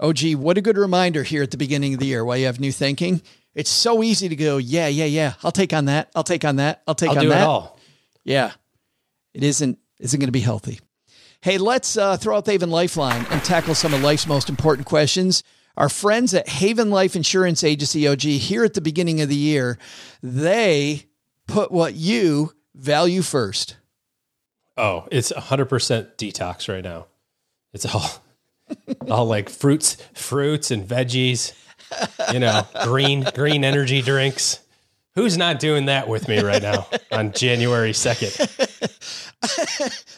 [0.00, 2.46] oh, gee, what a good reminder here at the beginning of the year while you
[2.46, 3.20] have new thinking.
[3.56, 5.32] It's so easy to go, yeah, yeah, yeah.
[5.42, 6.10] I'll take on that.
[6.14, 6.82] I'll take on that.
[6.86, 7.20] I'll take on that.
[7.22, 7.42] I'll on do that.
[7.42, 7.80] it all.
[8.22, 8.52] Yeah.
[9.32, 10.78] It isn't isn't going to be healthy.
[11.40, 14.86] Hey, let's uh, throw out the Haven Lifeline and tackle some of life's most important
[14.86, 15.42] questions.
[15.76, 19.78] Our friends at Haven Life Insurance Agency OG here at the beginning of the year,
[20.22, 21.04] they
[21.46, 23.76] put what you value first.
[24.76, 25.68] Oh, it's 100%
[26.16, 27.06] detox right now.
[27.72, 28.22] It's all
[29.10, 31.52] all like fruits, fruits and veggies,
[32.32, 34.60] you know, green green energy drinks.
[35.14, 38.44] Who's not doing that with me right now on January 2nd?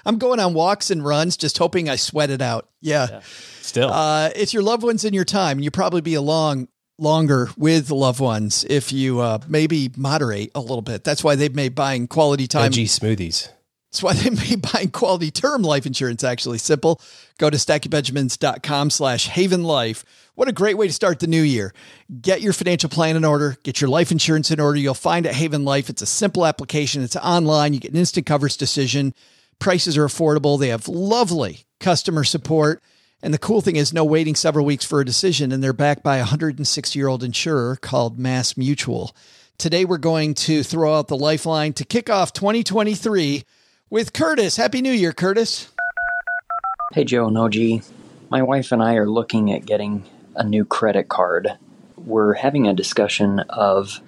[0.05, 2.69] I'm going on walks and runs just hoping I sweat it out.
[2.81, 3.07] Yeah.
[3.09, 3.21] Yeah.
[3.61, 3.91] Still.
[3.91, 5.61] Uh, it's your loved ones in your time.
[5.61, 6.67] You probably be along
[6.99, 11.05] longer with loved ones if you uh, maybe moderate a little bit.
[11.05, 12.73] That's why they've made buying quality time.
[12.73, 13.51] Veggie smoothies.
[13.91, 17.01] That's why they made buying quality term life insurance actually simple.
[17.39, 20.05] Go to stackingbenjamins.com slash haven life.
[20.39, 21.75] What a great way to start the new year.
[22.23, 24.79] Get your financial plan in order, get your life insurance in order.
[24.79, 25.91] You'll find at Haven Life.
[25.91, 27.03] It's a simple application.
[27.03, 27.75] It's online.
[27.75, 29.15] You get an instant coverage decision.
[29.59, 30.57] Prices are affordable.
[30.57, 32.85] They have lovely customer support.
[33.21, 35.51] And the cool thing is no waiting several weeks for a decision.
[35.51, 39.17] And they're backed by a 160 year old insurer called Mass Mutual.
[39.59, 43.43] Today, we're going to throw out the lifeline to kick off 2023
[43.91, 44.57] with Curtis.
[44.57, 45.73] Happy New Year, Curtis.
[46.93, 47.83] Hey, Joe and OG.
[48.31, 50.05] My wife and I are looking at getting
[50.39, 51.59] a new credit card.
[51.97, 54.01] We're having a discussion of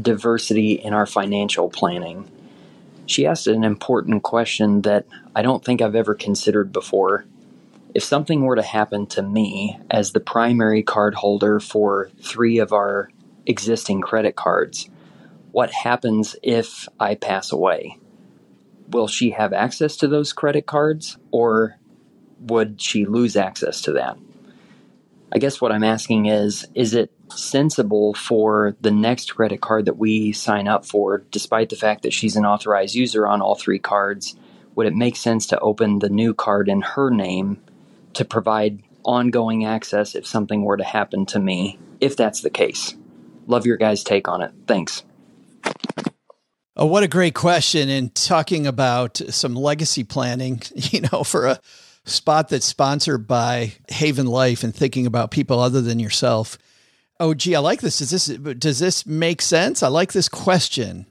[0.00, 2.30] diversity in our financial planning.
[3.06, 7.24] She asked an important question that I don't think I've ever considered before.
[7.94, 12.72] If something were to happen to me as the primary card holder for three of
[12.72, 13.10] our
[13.46, 14.90] existing credit cards,
[15.52, 17.96] what happens if I pass away?
[18.90, 21.76] Will she have access to those credit cards or
[22.40, 24.18] would she lose access to that?
[25.30, 29.98] I guess what I'm asking is is it sensible for the next credit card that
[29.98, 33.78] we sign up for, despite the fact that she's an authorized user on all three
[33.78, 34.36] cards?
[34.74, 37.60] Would it make sense to open the new card in her name
[38.14, 42.96] to provide ongoing access if something were to happen to me, if that's the case?
[43.46, 44.52] Love your guys' take on it.
[44.66, 45.02] Thanks.
[46.76, 47.88] Oh, what a great question.
[47.88, 51.60] And talking about some legacy planning, you know, for a
[52.04, 56.58] spot that's sponsored by Haven Life and thinking about people other than yourself.
[57.20, 57.98] Oh, gee, I like this.
[57.98, 59.82] Does this does this make sense?
[59.82, 61.06] I like this question.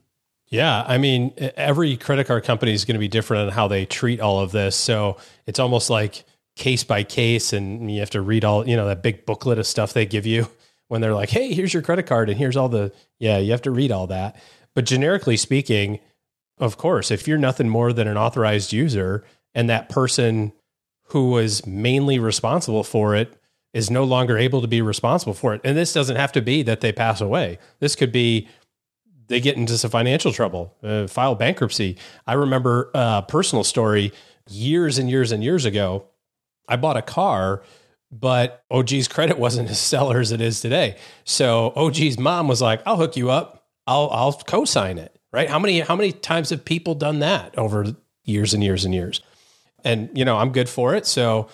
[0.49, 3.85] Yeah, I mean, every credit card company is going to be different on how they
[3.85, 4.77] treat all of this.
[4.77, 6.23] So it's almost like
[6.55, 9.67] case by case, and you have to read all you know that big booklet of
[9.67, 10.47] stuff they give you
[10.87, 13.61] when they're like, "Hey, here's your credit card, and here's all the yeah." You have
[13.63, 14.37] to read all that.
[14.73, 15.99] But generically speaking,
[16.57, 20.53] of course, if you're nothing more than an authorized user, and that person
[21.07, 23.33] who was mainly responsible for it
[23.73, 25.61] is no longer able to be responsible for it.
[25.63, 27.59] And this doesn't have to be that they pass away.
[27.79, 28.47] This could be
[29.27, 31.97] they get into some financial trouble, uh, file bankruptcy.
[32.25, 34.13] I remember a personal story
[34.49, 36.05] years and years and years ago.
[36.69, 37.61] I bought a car,
[38.11, 40.97] but OG's credit wasn't as stellar as it is today.
[41.23, 43.67] So OG's mom was like, "I'll hook you up.
[43.85, 45.49] I'll I'll co-sign it." Right?
[45.49, 49.21] How many how many times have people done that over years and years and years?
[49.87, 51.05] And you know i'm good for it.
[51.05, 51.47] So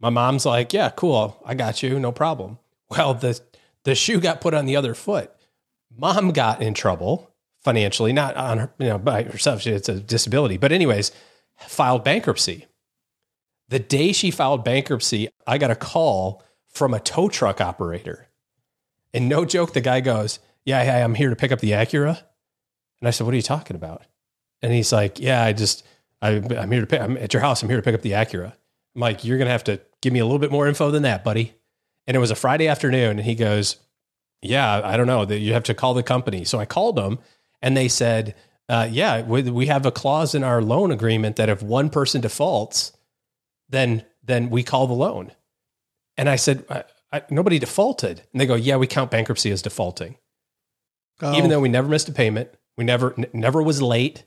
[0.00, 1.40] my mom's like yeah cool.
[1.44, 1.98] I got you.
[1.98, 2.58] No problem.
[2.90, 3.38] Well the
[3.84, 5.30] the shoe got put on the other foot.
[5.94, 9.66] Mom got in trouble financially not on her you know by herself.
[9.66, 10.56] It's a disability.
[10.56, 11.12] But anyways
[11.66, 12.66] filed bankruptcy.
[13.68, 18.28] The day she filed bankruptcy i got a call from a tow truck operator.
[19.12, 22.22] And no joke the guy goes yeah hey, i'm here to pick up the acura.
[23.00, 24.02] And i said what are you talking about?
[24.62, 25.84] And he's like yeah i just
[26.20, 27.62] I, am here to pick, I'm at your house.
[27.62, 28.52] I'm here to pick up the Acura.
[28.94, 31.02] I'm like, you're going to have to give me a little bit more info than
[31.02, 31.54] that, buddy.
[32.06, 33.18] And it was a Friday afternoon.
[33.18, 33.76] And he goes,
[34.42, 36.44] yeah, I don't know that you have to call the company.
[36.44, 37.18] So I called them
[37.62, 38.34] and they said,
[38.68, 42.20] uh, yeah, we, we have a clause in our loan agreement that if one person
[42.20, 42.92] defaults,
[43.68, 45.32] then, then we call the loan.
[46.16, 48.22] And I said, I, I, nobody defaulted.
[48.32, 50.16] And they go, yeah, we count bankruptcy as defaulting.
[51.20, 51.36] Oh.
[51.36, 54.24] Even though we never missed a payment, we never, n- never was late,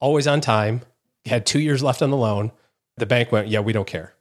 [0.00, 0.82] always on time,
[1.26, 2.52] had two years left on the loan.
[2.96, 4.14] The bank went, yeah, we don't care.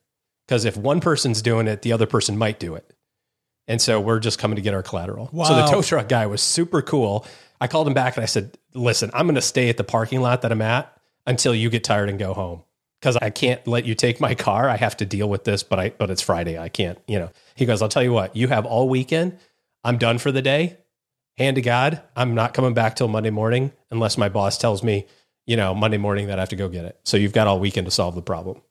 [0.47, 2.93] Because if one person's doing it, the other person might do it.
[3.67, 5.29] And so we're just coming to get our collateral.
[5.45, 7.25] So the tow truck guy was super cool.
[7.59, 10.21] I called him back and I said, listen, I'm going to stay at the parking
[10.21, 10.91] lot that I'm at
[11.25, 12.63] until you get tired and go home.
[12.99, 14.69] Because I can't let you take my car.
[14.69, 16.59] I have to deal with this, but I but it's Friday.
[16.59, 17.31] I can't, you know.
[17.55, 19.39] He goes, I'll tell you what, you have all weekend.
[19.83, 20.77] I'm done for the day.
[21.37, 25.07] Hand to God, I'm not coming back till Monday morning unless my boss tells me,
[25.51, 26.97] you know, Monday morning that I have to go get it.
[27.03, 28.61] So you've got all weekend to solve the problem.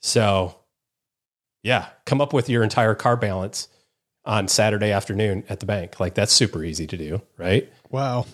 [0.00, 0.56] So,
[1.62, 3.68] yeah, come up with your entire car balance
[4.24, 6.00] on Saturday afternoon at the bank.
[6.00, 7.70] Like that's super easy to do, right?
[7.90, 8.24] Wow.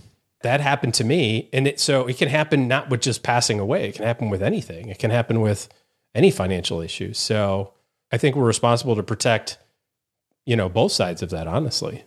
[0.42, 1.48] That happened to me.
[1.52, 4.44] And it, so it can happen not with just passing away, it can happen with
[4.44, 5.68] anything, it can happen with
[6.14, 7.18] any financial issues.
[7.18, 7.72] So
[8.12, 9.58] I think we're responsible to protect,
[10.44, 12.04] you know, both sides of that, honestly.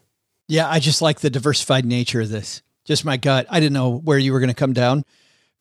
[0.47, 2.61] Yeah, I just like the diversified nature of this.
[2.85, 3.45] Just my gut.
[3.49, 5.03] I didn't know where you were going to come down,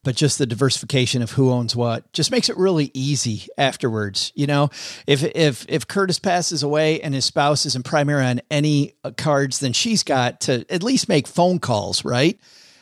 [0.03, 4.31] but just the diversification of who owns what just makes it really easy afterwards.
[4.35, 4.69] You know,
[5.05, 9.59] if if if Curtis passes away and his spouse isn't primary on any uh, cards,
[9.59, 12.39] then she's got to at least make phone calls, right?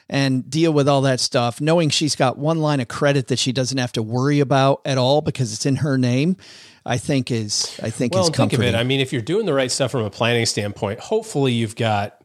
[0.10, 3.52] And deal with all that stuff, knowing she's got one line of credit that she
[3.52, 6.38] doesn't have to worry about at all because it's in her name.
[6.86, 8.74] I think is I think well, is and think of it.
[8.74, 12.24] I mean, if you're doing the right stuff from a planning standpoint, hopefully you've got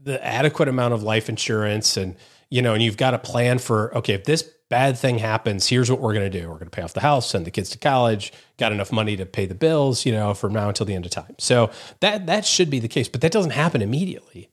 [0.00, 2.14] the adequate amount of life insurance and,
[2.50, 5.90] you know, and you've got a plan for, okay, if this bad thing happens, here's
[5.90, 6.48] what we're going to do.
[6.48, 9.16] We're going to pay off the house, send the kids to college, got enough money
[9.16, 11.34] to pay the bills, you know, from now until the end of time.
[11.38, 11.70] So
[12.00, 14.48] that, that should be the case, but that doesn't happen immediately.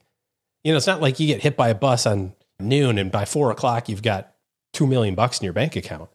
[0.63, 3.25] You know, it's not like you get hit by a bus on noon and by
[3.25, 4.33] four o'clock, you've got
[4.73, 6.09] 2 million bucks in your bank account,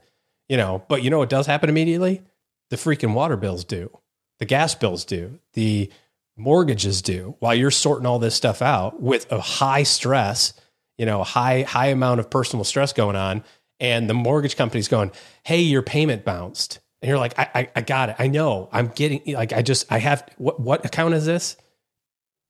[0.49, 2.23] you know, but you know what does happen immediately?
[2.71, 3.99] The freaking water bills do,
[4.39, 5.91] the gas bills do, the
[6.37, 10.53] mortgages do while you're sorting all this stuff out with a high stress,
[10.99, 13.43] you know, high, high amount of personal stress going on.
[13.81, 15.13] And the mortgage company's going,
[15.45, 16.81] Hey, your payment bounced.
[17.01, 18.17] And you're like, I, I, I got it.
[18.19, 21.57] I know I'm getting like, I just, I have, what, what account is this?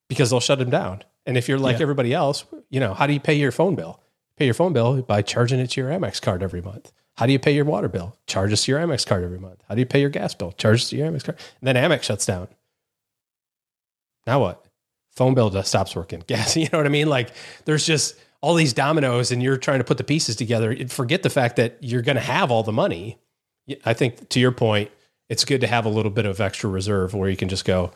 [0.08, 1.04] Because they'll shut them down.
[1.26, 1.82] And if you're like Yeah.
[1.82, 4.00] everybody else, you know, how do you pay your phone bill?
[4.38, 6.90] Pay your phone bill by charging it to your Amex card every month.
[7.18, 8.16] How do you pay your water bill?
[8.26, 9.62] Charge us to your Amex card every month.
[9.68, 10.52] How do you pay your gas bill?
[10.52, 11.36] Charge us to your Amex card.
[11.60, 12.48] And then Amex shuts down.
[14.26, 14.64] Now what?
[15.10, 16.22] Phone bill just stops working.
[16.26, 17.08] Gas, you know what I mean?
[17.08, 17.30] Like
[17.64, 20.88] there's just all these dominoes and you're trying to put the pieces together.
[20.88, 23.18] Forget the fact that you're going to have all the money.
[23.84, 24.90] I think to your point,
[25.28, 27.92] it's good to have a little bit of extra reserve where you can just go,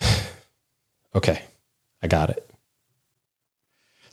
[1.14, 1.42] okay,
[2.02, 2.48] I got it.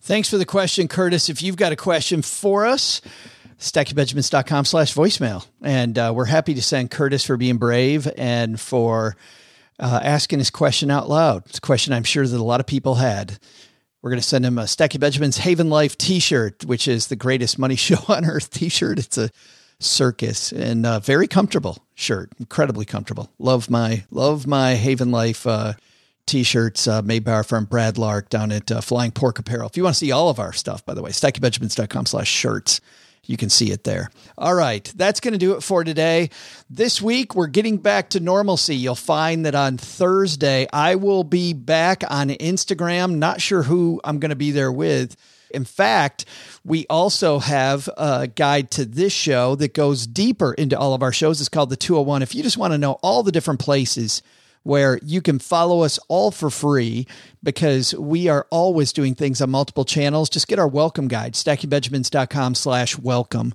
[0.02, 1.30] Thanks for the question, Curtis.
[1.30, 3.02] If you've got a question for us,
[3.60, 5.46] stackingbenjamins.com slash voicemail.
[5.62, 9.16] And uh, we're happy to send Curtis for being brave and for
[9.80, 11.44] uh, asking his question out loud.
[11.48, 13.38] It's a question I'm sure that a lot of people had.
[14.02, 17.60] We're going to send him a Stacking Benjamin's Haven Life t-shirt, which is the greatest
[17.60, 18.98] money show on earth t-shirt.
[18.98, 19.30] It's a
[19.80, 23.32] circus and uh, very comfortable shirt, incredibly comfortable.
[23.38, 25.74] Love my, love my Haven Life, uh,
[26.26, 29.68] t-shirts uh, made by our friend Brad Lark down at uh, Flying Pork Apparel.
[29.68, 32.82] If you want to see all of our stuff, by the way, stackingbenjamins.com slash shirts.
[33.28, 34.10] You can see it there.
[34.38, 34.84] All right.
[34.96, 36.32] That's going to do it for today.
[36.70, 38.76] This week, we're getting back to normalcy.
[38.76, 43.16] You'll find that on Thursday, I will be back on Instagram.
[43.16, 45.16] Not sure who I'm going to be there with.
[45.52, 46.26] In fact,
[46.64, 51.12] we also have a guide to this show that goes deeper into all of our
[51.12, 51.42] shows.
[51.42, 52.22] It's called the 201.
[52.24, 54.24] If you just want to know all the different places
[54.64, 57.08] where you can follow us all for free
[57.44, 60.30] because we are always doing things on multiple channels.
[60.30, 63.54] Just get our welcome guide, stackingbenjamins.com slash welcome.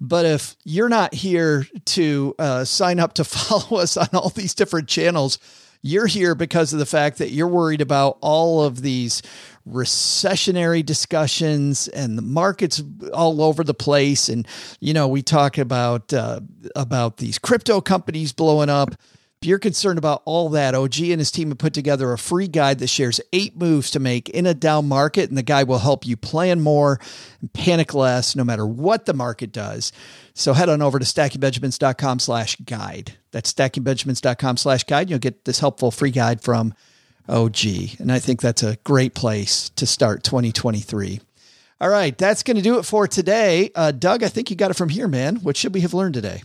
[0.00, 4.54] But if you're not here to uh, sign up to follow us on all these
[4.54, 5.38] different channels,
[5.82, 9.22] you're here because of the fact that you're worried about all of these
[9.68, 12.82] recessionary discussions and the markets
[13.12, 14.28] all over the place.
[14.28, 14.46] And,
[14.80, 16.40] you know, we talk about, uh,
[16.74, 18.94] about these crypto companies blowing up.
[19.40, 22.48] If you're concerned about all that, OG and his team have put together a free
[22.48, 25.78] guide that shares eight moves to make in a down market, and the guide will
[25.78, 26.98] help you plan more
[27.40, 29.92] and panic less no matter what the market does.
[30.34, 33.16] So head on over to stackingbenjamins.com slash guide.
[33.30, 35.08] That's stackingbenjamins.com slash guide.
[35.08, 36.74] You'll get this helpful free guide from
[37.28, 37.64] OG.
[38.00, 41.20] And I think that's a great place to start 2023.
[41.80, 43.70] All right, that's going to do it for today.
[43.72, 45.36] Uh, Doug, I think you got it from here, man.
[45.36, 46.42] What should we have learned today?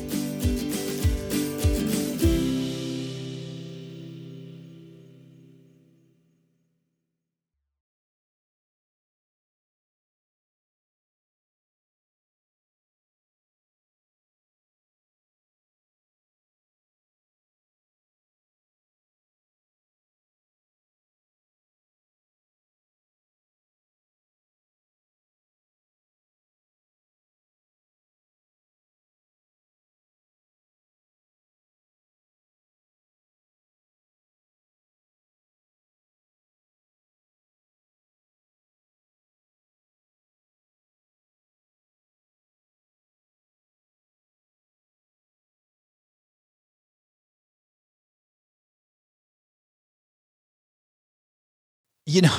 [52.11, 52.37] You know,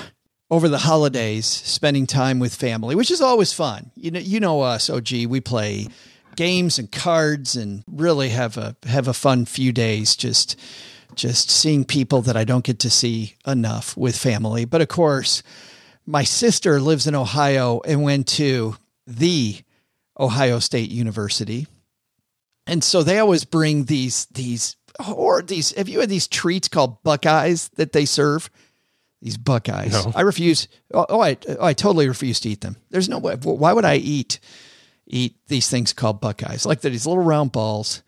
[0.51, 3.91] over the holidays, spending time with family, which is always fun.
[3.95, 5.11] You know, you know us, OG.
[5.27, 5.89] We play
[6.37, 10.15] games and cards, and really have a have a fun few days.
[10.15, 10.61] Just
[11.15, 14.67] just seeing people that I don't get to see enough with family.
[14.67, 15.43] But of course,
[16.07, 18.77] my sister lives in Ohio and went to
[19.07, 19.59] the
[20.21, 21.67] Ohio State University,
[22.67, 24.77] and so they always bring these these
[25.11, 25.73] or these.
[25.77, 28.51] Have you had these treats called Buckeyes that they serve?
[29.23, 29.93] These Buckeyes.
[29.93, 30.13] No.
[30.15, 30.69] I refuse.
[30.93, 32.77] Oh, oh, I, oh, I totally refuse to eat them.
[32.91, 33.37] There's no way.
[33.37, 34.41] Why would I eat
[35.07, 36.67] eat these things called Buckeyes?
[36.67, 38.03] Like these little round balls.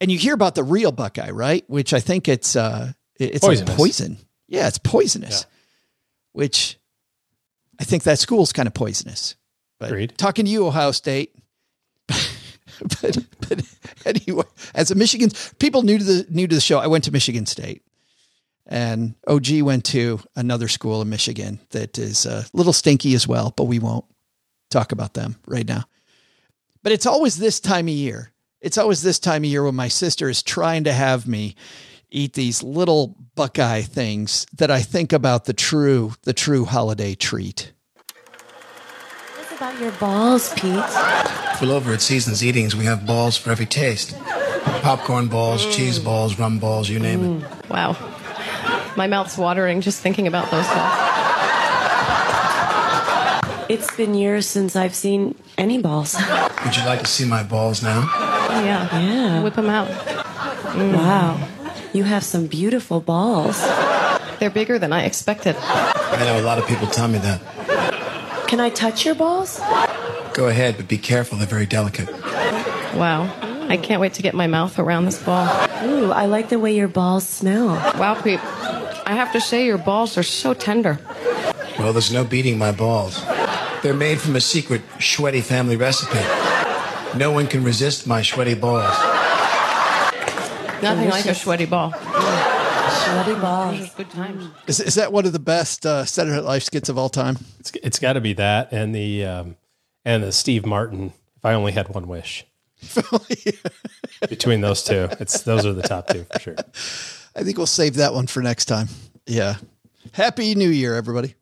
[0.00, 1.64] And you hear about the real Buckeye, right?
[1.68, 3.68] Which I think it's uh it's poisonous.
[3.68, 4.18] like poison.
[4.48, 5.42] Yeah, it's poisonous.
[5.42, 5.56] Yeah.
[6.32, 6.78] Which
[7.80, 9.36] I think that school's kind of poisonous.
[9.78, 10.18] But Agreed.
[10.18, 11.34] talking to you, Ohio State.
[12.08, 13.62] but but
[14.04, 14.44] anyway,
[14.74, 15.30] as a Michigan
[15.60, 17.82] people new to the new to the show, I went to Michigan State.
[18.66, 23.52] And OG went to another school in Michigan that is a little stinky as well,
[23.56, 24.04] but we won't
[24.70, 25.84] talk about them right now.
[26.82, 28.32] But it's always this time of year.
[28.60, 31.54] It's always this time of year when my sister is trying to have me
[32.10, 37.72] eat these little Buckeye things that I think about the true, the true holiday treat.
[39.36, 40.74] What's about your balls, Pete?
[41.60, 44.16] Well, over at Seasons Eatings, we have balls for every taste
[44.82, 45.72] popcorn balls, mm.
[45.72, 47.42] cheese balls, rum balls, you name mm.
[47.42, 47.68] it.
[47.70, 47.96] Wow.
[48.96, 51.12] My mouth's watering just thinking about those balls.
[53.68, 56.14] It's been years since I've seen any balls.
[56.64, 58.02] Would you like to see my balls now?
[58.50, 58.98] Yeah.
[58.98, 59.42] Yeah.
[59.42, 59.88] Whip them out.
[59.88, 60.94] Mm.
[60.94, 61.48] Wow.
[61.92, 63.60] You have some beautiful balls.
[64.38, 65.56] They're bigger than I expected.
[65.58, 68.46] I know a lot of people tell me that.
[68.46, 69.58] Can I touch your balls?
[70.34, 71.36] Go ahead, but be careful.
[71.38, 72.08] They're very delicate.
[72.94, 73.30] Wow.
[73.68, 75.46] I can't wait to get my mouth around this ball.
[75.82, 77.68] Ooh, I like the way your balls smell.
[77.98, 78.40] Wow, Pete.
[79.08, 80.98] I have to say, your balls are so tender.
[81.78, 83.24] Well, there's no beating my balls.
[83.82, 86.18] They're made from a secret Schweddy family recipe.
[87.16, 88.96] No one can resist my Schweddy balls.
[90.82, 91.92] Nothing like a sweaty ball.
[91.92, 93.90] Sweaty balls.
[93.94, 94.50] Good times.
[94.66, 97.38] Is, is that one of the best uh, Saturday Night Live skits of all time?
[97.60, 99.56] It's, it's got to be that and the um,
[100.04, 101.12] and the Steve Martin.
[101.36, 102.44] If I only had one wish.
[104.28, 106.56] Between those two, it's those are the top two for sure.
[107.36, 108.88] I think we'll save that one for next time.
[109.26, 109.56] Yeah.
[110.12, 111.34] Happy New Year, everybody.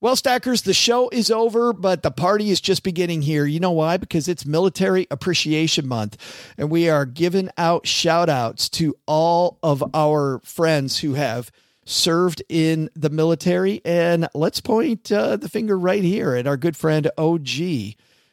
[0.00, 3.44] Well, Stackers, the show is over, but the party is just beginning here.
[3.44, 3.98] You know why?
[3.98, 6.16] Because it's Military Appreciation Month,
[6.58, 11.52] and we are giving out shout outs to all of our friends who have
[11.84, 13.80] served in the military.
[13.84, 17.48] And let's point uh, the finger right here at our good friend OG,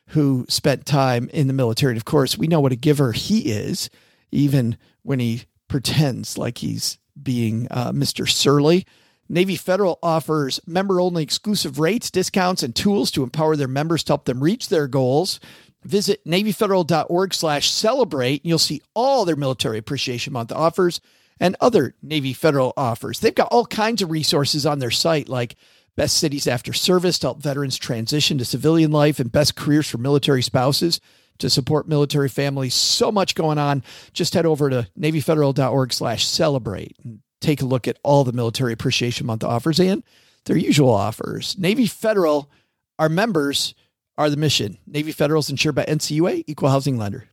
[0.07, 1.91] who spent time in the military.
[1.91, 3.91] And of course, we know what a giver he is,
[4.31, 8.27] even when he pretends like he's being uh, Mr.
[8.29, 8.85] Surly.
[9.29, 14.11] Navy Federal offers member only exclusive rates, discounts, and tools to empower their members to
[14.11, 15.39] help them reach their goals.
[15.83, 18.41] Visit NavyFederal.org slash celebrate.
[18.41, 20.99] And you'll see all their Military Appreciation Month offers
[21.39, 23.19] and other Navy Federal offers.
[23.19, 25.55] They've got all kinds of resources on their site, like
[25.95, 29.99] best cities after service to help veterans transition to civilian life and best careers for
[29.99, 30.99] military spouses
[31.39, 32.75] to support military families.
[32.75, 33.83] So much going on.
[34.13, 38.73] Just head over to NavyFederal.org slash celebrate and take a look at all the Military
[38.73, 40.03] Appreciation Month offers and
[40.45, 41.57] their usual offers.
[41.57, 42.49] Navy Federal,
[42.97, 43.73] our members
[44.17, 44.77] are the mission.
[44.85, 47.29] Navy Federal is insured by NCUA, equal housing lender.